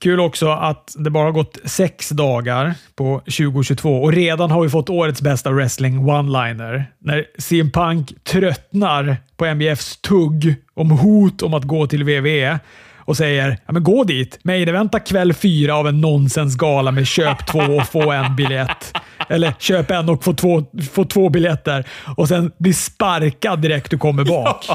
[0.00, 4.68] Kul också att det bara har gått sex dagar på 2022 och redan har vi
[4.68, 6.84] fått årets bästa wrestling one-liner.
[6.98, 12.58] När CM Punk tröttnar på MBFs tugg om hot om att gå till WWE
[13.04, 14.38] och säger ja, men gå dit.
[14.44, 18.92] Main-eventa kväll fyra av en nonsensgala med köp två och få en biljett.
[19.28, 23.98] Eller köp en och få två, få två biljetter och sen bli sparkad direkt du
[23.98, 24.66] kommer bak.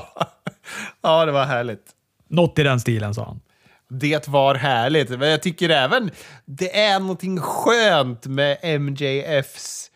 [1.01, 1.19] Ja.
[1.19, 1.83] ja, det var härligt.
[2.29, 3.39] Något i den stilen, sa han.
[3.99, 5.09] Det var härligt.
[5.09, 6.11] Men jag tycker även
[6.45, 9.88] det är någonting skönt med MJFs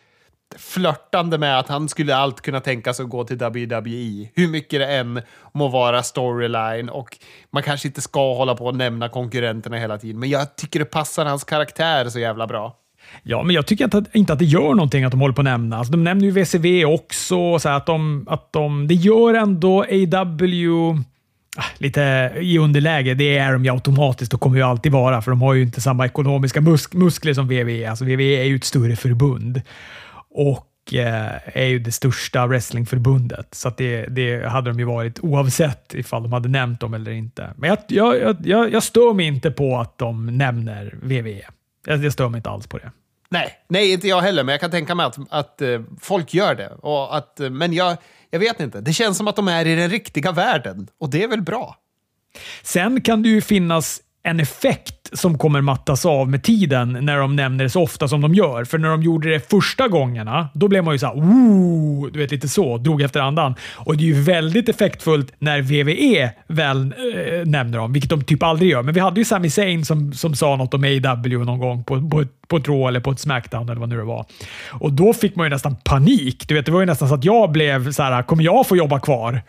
[0.58, 4.28] flörtande med att han skulle allt kunna tänka sig att gå till WWE.
[4.34, 7.18] Hur mycket det än må vara storyline och
[7.52, 10.20] man kanske inte ska hålla på och nämna konkurrenterna hela tiden.
[10.20, 12.76] Men jag tycker det passar hans karaktär så jävla bra.
[13.22, 15.44] Ja, men jag tycker inte, inte att det gör någonting att de håller på att
[15.44, 15.78] nämna.
[15.78, 20.68] Alltså, de nämner ju VCV också, så att de, att de, det gör ändå AW
[21.56, 23.14] ah, lite i underläge.
[23.14, 25.80] Det är de ju automatiskt och kommer ju alltid vara, för de har ju inte
[25.80, 27.90] samma ekonomiska musk muskler som WWE.
[27.90, 29.62] Alltså WWE är ju ett större förbund
[30.34, 33.54] och eh, är ju det största wrestlingförbundet.
[33.54, 37.50] Så det, det, hade de ju varit oavsett ifall de hade nämnt dem eller inte.
[37.56, 37.78] Men jag,
[38.16, 41.42] jag, jag, jag stör mig inte på att de nämner WWE.
[41.86, 42.90] Jag, jag stör mig inte alls på det.
[43.28, 46.54] Nej, nej, inte jag heller, men jag kan tänka mig att, att uh, folk gör
[46.54, 46.68] det.
[46.68, 47.96] Och att, uh, men jag,
[48.30, 51.22] jag vet inte, det känns som att de är i den riktiga världen och det
[51.22, 51.76] är väl bra.
[52.62, 57.36] Sen kan det ju finnas en effekt som kommer mattas av med tiden när de
[57.36, 58.64] nämner det så ofta som de gör.
[58.64, 61.74] För när de gjorde det första gångerna, då blev man ju såhär Ooh!
[62.12, 63.54] du vet lite så, drog efter andan.
[63.74, 68.42] Och det är ju väldigt effektfullt när VVE väl äh, nämner dem, vilket de typ
[68.42, 68.82] aldrig gör.
[68.82, 72.10] Men vi hade ju Sami Zayn som, som sa något om AW någon gång på,
[72.10, 74.26] på, på ett Raw eller på ett Smackdown eller vad nu det var.
[74.70, 76.48] Och då fick man ju nästan panik.
[76.48, 78.76] Du vet, det var ju nästan så att jag blev så här, kommer jag få
[78.76, 79.42] jobba kvar?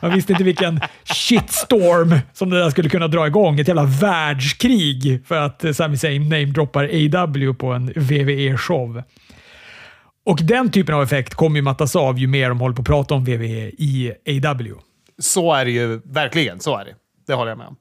[0.00, 3.60] man visste inte vilken shitstorm som det där skulle kunna dra igång.
[3.60, 9.02] Ett jävla världskrig för att eh, Sami Zayn namedroppar AW på en WWE-show.
[10.26, 12.88] Och den typen av effekt kommer ju mattas av ju mer de håller på att
[12.88, 14.74] prata om WWE i AW.
[15.18, 16.60] Så är det ju verkligen.
[16.60, 16.94] Så är det.
[17.26, 17.76] Det håller jag med om.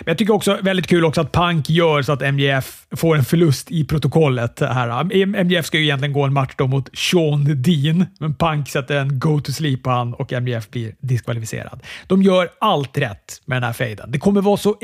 [0.00, 3.24] Men jag tycker också väldigt kul också att Punk gör så att MJF får en
[3.24, 4.60] förlust i protokollet.
[4.60, 5.24] Här.
[5.44, 9.18] MJF ska ju egentligen gå en match då mot Sean Dean, men Punk sätter en
[9.18, 11.82] go to sleep på han och MJF blir diskvalificerad.
[12.06, 14.10] De gör allt rätt med den här fejden.
[14.12, 14.76] Det kommer vara så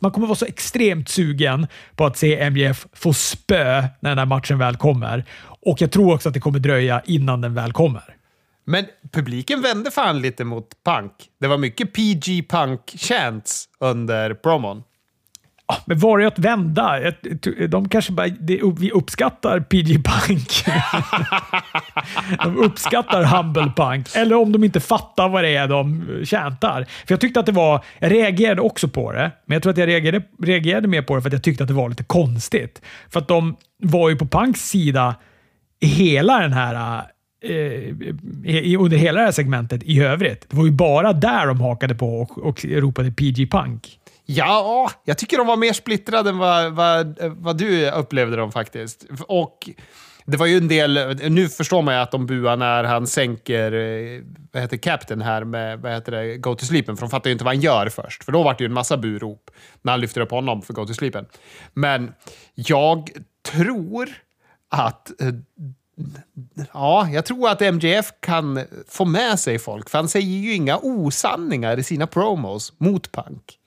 [0.00, 4.26] man kommer vara så extremt sugen på att se MJF få spö när den här
[4.26, 5.24] matchen väl kommer.
[5.44, 8.02] Och jag tror också att det kommer dröja innan den väl kommer.
[8.64, 11.12] Men publiken vände fan lite mot punk.
[11.40, 14.82] Det var mycket PG punk-chants under promon.
[15.84, 17.12] Men var det att vända?
[17.68, 18.26] De kanske bara...
[18.78, 20.64] vi uppskattar PG Punk.
[22.42, 24.16] de uppskattar Humble Punk.
[24.16, 26.84] Eller om de inte fattar vad det är de tjäntar.
[27.06, 27.84] För Jag tyckte att det var...
[27.98, 31.22] Jag reagerade också på det, men jag tror att jag reagerade, reagerade mer på det
[31.22, 32.82] för att jag tyckte att det var lite konstigt.
[33.10, 35.14] För att de var ju på Punks sida
[35.80, 37.04] hela den här
[37.42, 40.46] eh, under hela det här segmentet i övrigt.
[40.50, 43.98] Det var ju bara där de hakade på och, och ropade PG Punk.
[44.24, 49.06] Ja, jag tycker de var mer splittrade än vad, vad, vad du upplevde dem faktiskt.
[49.26, 49.70] Och
[50.24, 53.72] det var ju en del, nu förstår man ju att de buar när han sänker
[53.72, 54.22] eh,
[54.52, 57.32] vad heter Captain här med vad heter det, Go to Sleepen, för de fattar ju
[57.32, 58.24] inte vad han gör först.
[58.24, 59.50] För då var det ju en massa burop
[59.82, 61.26] när han lyfter upp honom för Go to Sleepen.
[61.72, 62.12] Men
[62.54, 63.10] jag
[63.50, 64.08] tror
[64.70, 65.12] att
[66.72, 70.78] Ja, jag tror att MJF kan få med sig folk, för han säger ju inga
[70.78, 73.58] osanningar i sina promos mot Punk.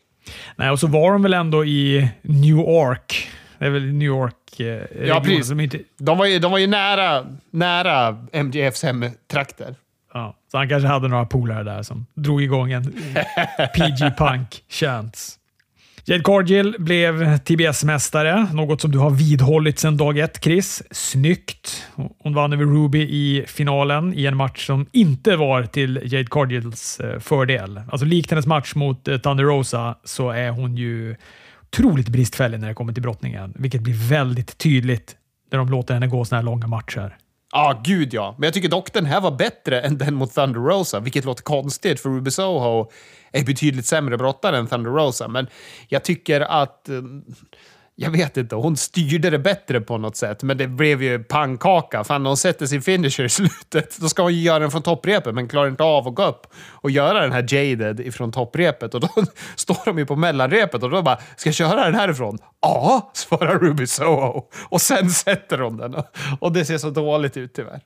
[0.55, 3.29] Nej, och så var de väl ändå i New York.
[3.59, 4.59] Det är väl New York...
[4.59, 5.49] Eh, ja, precis.
[5.49, 5.79] De, inte...
[5.97, 9.75] de, var ju, de var ju nära, nära MJFs hemtrakter.
[10.13, 12.83] Ja, så han kanske hade några polare där som drog igång en
[13.75, 15.37] PG Punk-chants.
[16.07, 20.83] Jade Cargill blev TBS-mästare, något som du har vidhållit sedan dag ett, Chris.
[20.91, 21.83] Snyggt!
[22.19, 26.99] Hon vann över Ruby i finalen i en match som inte var till Jade Cargills
[26.99, 27.81] eh, fördel.
[27.91, 31.15] Alltså likt hennes match mot eh, Thunder Rosa så är hon ju
[31.63, 35.15] otroligt bristfällig när det kommer till brottningen, vilket blir väldigt tydligt
[35.51, 37.17] när de låter henne gå såna här långa matcher.
[37.55, 38.35] Ja, ah, gud ja.
[38.37, 41.43] Men jag tycker dock den här var bättre än den mot Thunder Rosa, vilket låter
[41.43, 42.91] konstigt för Ruby Soho
[43.31, 45.27] är betydligt sämre brottare än Thunder Rosa.
[45.27, 45.47] Men
[45.87, 46.89] jag tycker att...
[46.89, 47.01] Eh,
[47.97, 52.03] jag vet inte, hon styrde det bättre på något sätt, men det blev ju pannkaka.
[52.03, 54.81] Fan, när hon sätter sin finisher i slutet, då ska hon ju göra den från
[54.81, 58.93] topprepet, men klarar inte av att gå upp och göra den här jaded ifrån topprepet.
[58.93, 59.09] Och då
[59.55, 62.37] står de ju på mellanrepet och då bara, ska jag köra den härifrån?
[62.61, 64.43] Ja, svarar Ruby Soho.
[64.69, 65.95] Och sen sätter hon den.
[66.39, 67.81] Och det ser så dåligt ut tyvärr.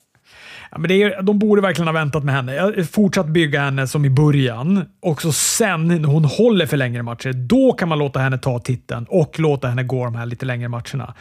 [0.71, 2.83] Ja, men det är, de borde verkligen ha väntat med henne.
[2.91, 4.85] Fortsatt bygga henne som i början.
[5.01, 8.59] Och så sen när hon håller för längre matcher, då kan man låta henne ta
[8.59, 11.13] titeln och låta henne gå de här lite längre matcherna.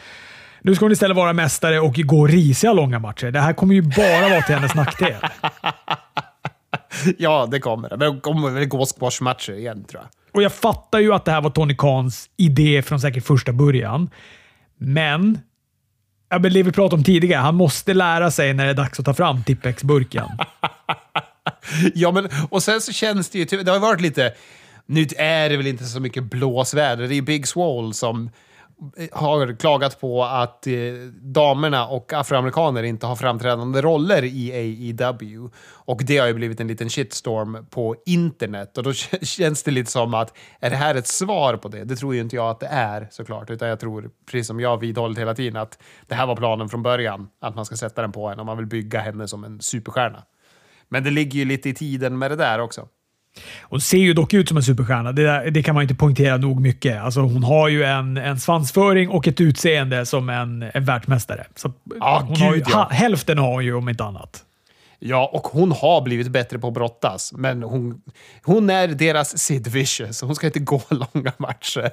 [0.61, 3.31] Nu ska hon istället vara mästare och gå risiga långa matcher.
[3.31, 5.15] Det här kommer ju bara vara till hennes nackdel.
[7.17, 7.97] ja, det kommer det.
[7.97, 10.09] Men hon kommer väl gå squashmatcher igen, tror jag.
[10.33, 14.09] Och jag fattar ju att det här var Tony Khans idé från säkert första början.
[14.77, 15.39] Men
[16.29, 17.41] Ja, men det vi pratade om tidigare.
[17.41, 20.25] Han måste lära sig när det är dags att ta fram Tippex-burken.
[21.95, 23.63] ja, men och sen så känns det ju...
[23.63, 24.33] Det har varit lite...
[24.85, 27.07] Nu är det väl inte så mycket blåsväder.
[27.07, 28.29] Det är Big Swall som
[29.11, 30.73] har klagat på att eh,
[31.21, 35.49] damerna och afroamerikaner inte har framträdande roller i AEW.
[35.67, 38.77] Och det har ju blivit en liten shitstorm på internet.
[38.77, 41.83] Och då känns det lite som att, är det här ett svar på det?
[41.83, 43.49] Det tror ju inte jag att det är såklart.
[43.49, 46.83] Utan jag tror, precis som jag vidhållit hela tiden, att det här var planen från
[46.83, 47.29] början.
[47.41, 50.23] Att man ska sätta den på henne om man vill bygga henne som en superstjärna.
[50.89, 52.87] Men det ligger ju lite i tiden med det där också.
[53.61, 55.11] Hon ser ju dock ut som en superstjärna.
[55.11, 57.01] Det, det kan man inte poängtera nog mycket.
[57.01, 61.45] Alltså, hon har ju en, en svansföring och ett utseende som en, en världsmästare.
[61.55, 62.89] Så ah, hon gud, har ju, ja.
[62.91, 64.43] Hälften har hon ju om inte annat.
[64.99, 68.01] Ja, och hon har blivit bättre på att brottas, men hon,
[68.43, 70.21] hon är deras Sid Vicious.
[70.21, 71.91] Hon ska inte gå långa matcher.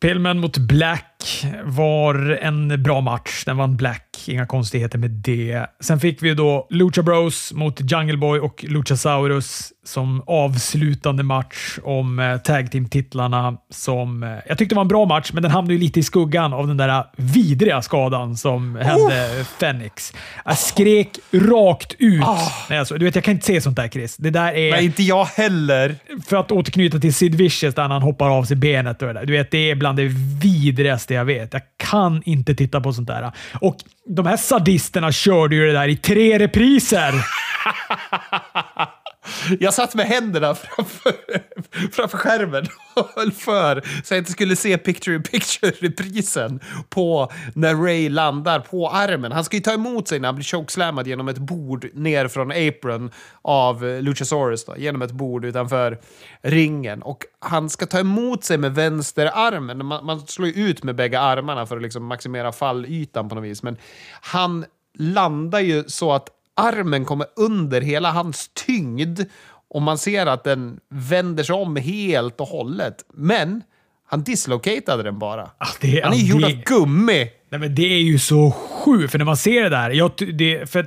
[0.00, 1.09] Pillman mot Black
[1.64, 3.44] var en bra match.
[3.44, 4.24] Den vann Black.
[4.26, 5.66] Inga konstigheter med det.
[5.80, 12.18] Sen fick vi då Lucha Bros mot Jungle Boy och Luchasaurus som avslutande match om
[12.18, 13.56] eh, tag team-titlarna.
[13.70, 16.52] Som, eh, jag tyckte var en bra match, men den hamnade ju lite i skuggan
[16.52, 18.82] av den där vidriga skadan som oh.
[18.82, 20.12] hände Fenix.
[20.44, 22.22] Jag skrek rakt ut.
[22.22, 22.78] Oh.
[22.78, 24.16] Alltså, du vet, jag kan inte se sånt där Chris.
[24.16, 24.70] Det där är...
[24.70, 25.96] Nej, inte jag heller.
[26.26, 29.02] För att återknyta till Sid Vicious där han hoppar av sig benet.
[29.02, 29.26] Och det där.
[29.26, 30.08] Du vet, det är bland det
[30.42, 31.52] vidrigaste jag vet.
[31.52, 33.32] Jag kan inte titta på sånt där.
[33.60, 37.12] Och de här sadisterna körde ju det där i tre repriser.
[39.60, 41.12] Jag satt med händerna framför,
[41.92, 48.60] framför skärmen och höll för så jag inte skulle se picture-in-picture-reprisen på när Ray landar
[48.60, 49.32] på armen.
[49.32, 52.52] Han ska ju ta emot sig när han blir chokeslammad genom ett bord ner från
[52.52, 53.10] apron
[53.42, 55.98] av Luchasaurus, då, genom ett bord utanför
[56.42, 57.02] ringen.
[57.02, 59.86] Och han ska ta emot sig med vänsterarmen.
[59.86, 63.44] Man, man slår ju ut med bägge armarna för att liksom maximera fallytan på något
[63.44, 63.62] vis.
[63.62, 63.76] Men
[64.20, 64.64] han
[64.98, 69.20] landar ju så att armen kommer under hela hans tyngd
[69.68, 73.04] och man ser att den vänder sig om helt och hållet.
[73.14, 73.62] Men
[74.08, 75.42] han dislocatade den bara.
[75.42, 77.30] Ah, det, han är ah, gjord det- av gummi.
[77.50, 79.90] Nej, men det är ju så sjukt, för när man ser det där.
[79.90, 80.86] Jag, det, för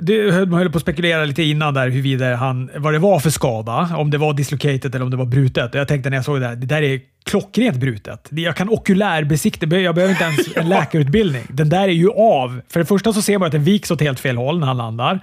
[0.00, 3.30] det, man höll på att spekulera lite innan där huruvida han, vad det var för
[3.30, 3.90] skada.
[3.96, 5.74] Om det var dislocated eller om det var brutet.
[5.74, 8.28] Jag tänkte när jag såg det där, det där är klockrent brutet.
[8.30, 11.42] Jag kan okulärbesikta, jag behöver inte ens en läkarutbildning.
[11.48, 12.60] Den där är ju av.
[12.68, 14.76] För det första så ser man att den viks åt helt fel håll när han
[14.76, 15.20] landar.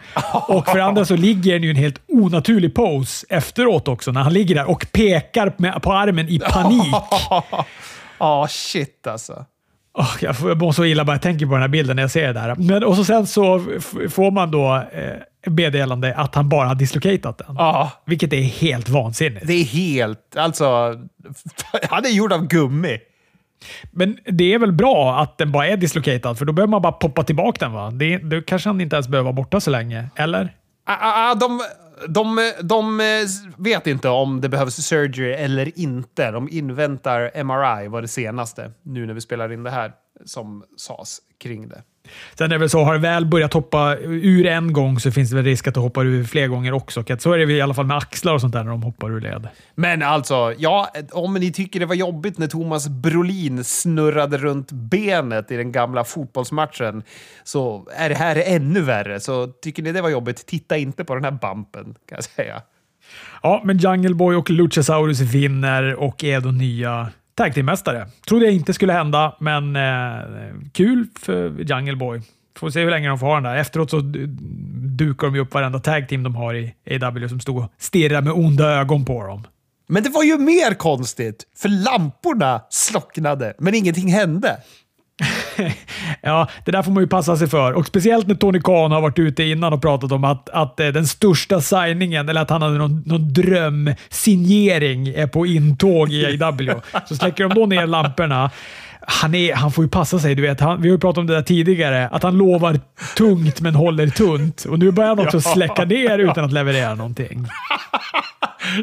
[0.48, 4.12] Och för det andra så ligger den ju i en helt onaturlig pose efteråt också,
[4.12, 6.94] när han ligger där och pekar med, på armen i panik.
[8.22, 9.46] Ja, shit alltså.
[9.94, 12.04] Åh, jag, får, jag mår så illa bara jag tänker på den här bilden när
[12.04, 12.56] jag ser det där.
[12.56, 13.60] Men, och så sen så
[14.10, 17.56] får man då eh, meddelande att han bara har dislocatat den.
[17.58, 19.48] Ja, Vilket är helt vansinnigt.
[19.48, 20.36] det är helt...
[20.38, 20.66] Alltså,
[21.90, 22.98] han är gjord av gummi.
[23.92, 26.92] Men det är väl bra att den bara är dislocated, för då behöver man bara
[26.92, 27.92] poppa tillbaka den va?
[27.92, 30.54] Det, då kanske han inte ens behöver vara borta så länge, eller?
[30.86, 31.62] Ah, ah, ah, De,
[32.08, 33.06] de, de eh,
[33.58, 36.32] vet inte om det behövs surgery eller inte.
[36.32, 39.94] De inväntar MRI, var det senaste, nu när vi spelar in det här,
[40.26, 41.84] som sades kring det.
[42.34, 45.30] Sen är det väl så, har det väl börjat hoppa ur en gång så finns
[45.30, 47.04] det väl risk att det hoppar ur fler gånger också.
[47.20, 49.22] Så är det i alla fall med axlar och sånt där när de hoppar ur
[49.22, 49.48] led.
[49.76, 55.52] Men alltså, ja, om ni tycker det var jobbigt när Thomas Brolin snurrade runt benet
[55.52, 57.04] i den gamla fotbollsmatchen
[57.44, 59.20] så är det här ännu värre.
[59.20, 62.62] Så tycker ni det var jobbigt, titta inte på den här bumpen kan jag säga.
[63.44, 67.10] Ja, men Jungle Boy och Luchasaurus vinner och är då nya
[67.42, 68.08] tag team-mästare.
[68.28, 72.22] Trodde jag inte skulle hända, men eh, kul för Jungle Boy.
[72.58, 73.56] Får se hur länge de får ha den där.
[73.56, 74.00] Efteråt så
[74.98, 78.22] dukar de ju upp varenda tag team de har i AW som stod och stirrade
[78.22, 79.48] med onda ögon på dem.
[79.88, 84.58] Men det var ju mer konstigt, för lamporna slocknade, men ingenting hände.
[86.22, 87.74] Ja, det där får man ju passa sig för.
[87.74, 90.88] Och Speciellt när Tony Khan har varit ute innan och pratat om att, att eh,
[90.88, 96.76] den största signingen, eller att han hade någon, någon drömsignering, är på intåg i AW.
[97.06, 98.52] Så släcker de då ner lamporna.
[99.08, 100.36] Han, är, han får ju passa sig.
[100.36, 102.08] Du vet, han, vi har ju pratat om det där tidigare.
[102.10, 102.80] Att han lovar
[103.18, 104.66] tungt men håller tunt.
[104.66, 105.54] Och nu börjar han också Ja.
[105.54, 107.48] släcka ner utan att leverera någonting.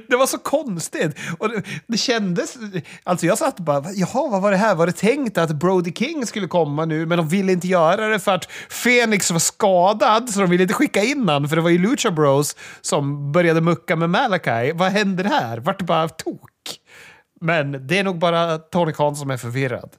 [0.08, 1.16] Det var så konstigt.
[1.38, 2.56] Och det, det kändes...
[3.04, 4.74] Alltså jag satt bara, jaha, vad var det här?
[4.74, 8.18] Var det tänkt att Brody King skulle komma nu, men de ville inte göra det
[8.18, 8.48] för att
[8.82, 12.10] Phoenix var skadad, så de ville inte skicka in han, för det var ju Lucha
[12.10, 14.72] Bros som började mucka med Malakai.
[14.72, 15.58] Vad händer här?
[15.58, 16.50] Vart det bara tok?
[17.40, 19.90] Men det är nog bara Tony Khan som är förvirrad.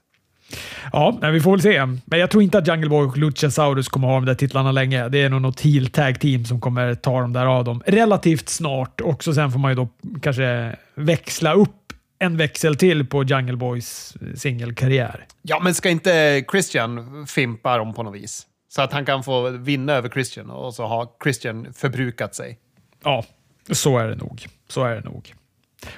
[0.93, 1.85] Ja, vi får väl se.
[1.85, 5.09] Men jag tror inte att Jungle Boy och Luchasaurus kommer ha de där titlarna länge.
[5.09, 8.49] Det är nog något heel tag team som kommer ta dem där av dem relativt
[8.49, 9.01] snart.
[9.01, 9.87] Och sen får man ju då
[10.21, 15.25] kanske växla upp en växel till på Jungle Boys singelkarriär.
[15.41, 18.45] Ja, men ska inte Christian fimpa dem på något vis?
[18.71, 22.57] Så att han kan få vinna över Christian och så har Christian förbrukat sig.
[23.03, 23.25] Ja,
[23.71, 24.45] så är det nog.
[24.67, 25.33] Så är det nog.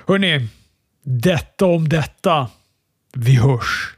[0.07, 0.47] Hörni,
[1.03, 2.47] detta om detta.
[3.13, 3.95] Vi hörs.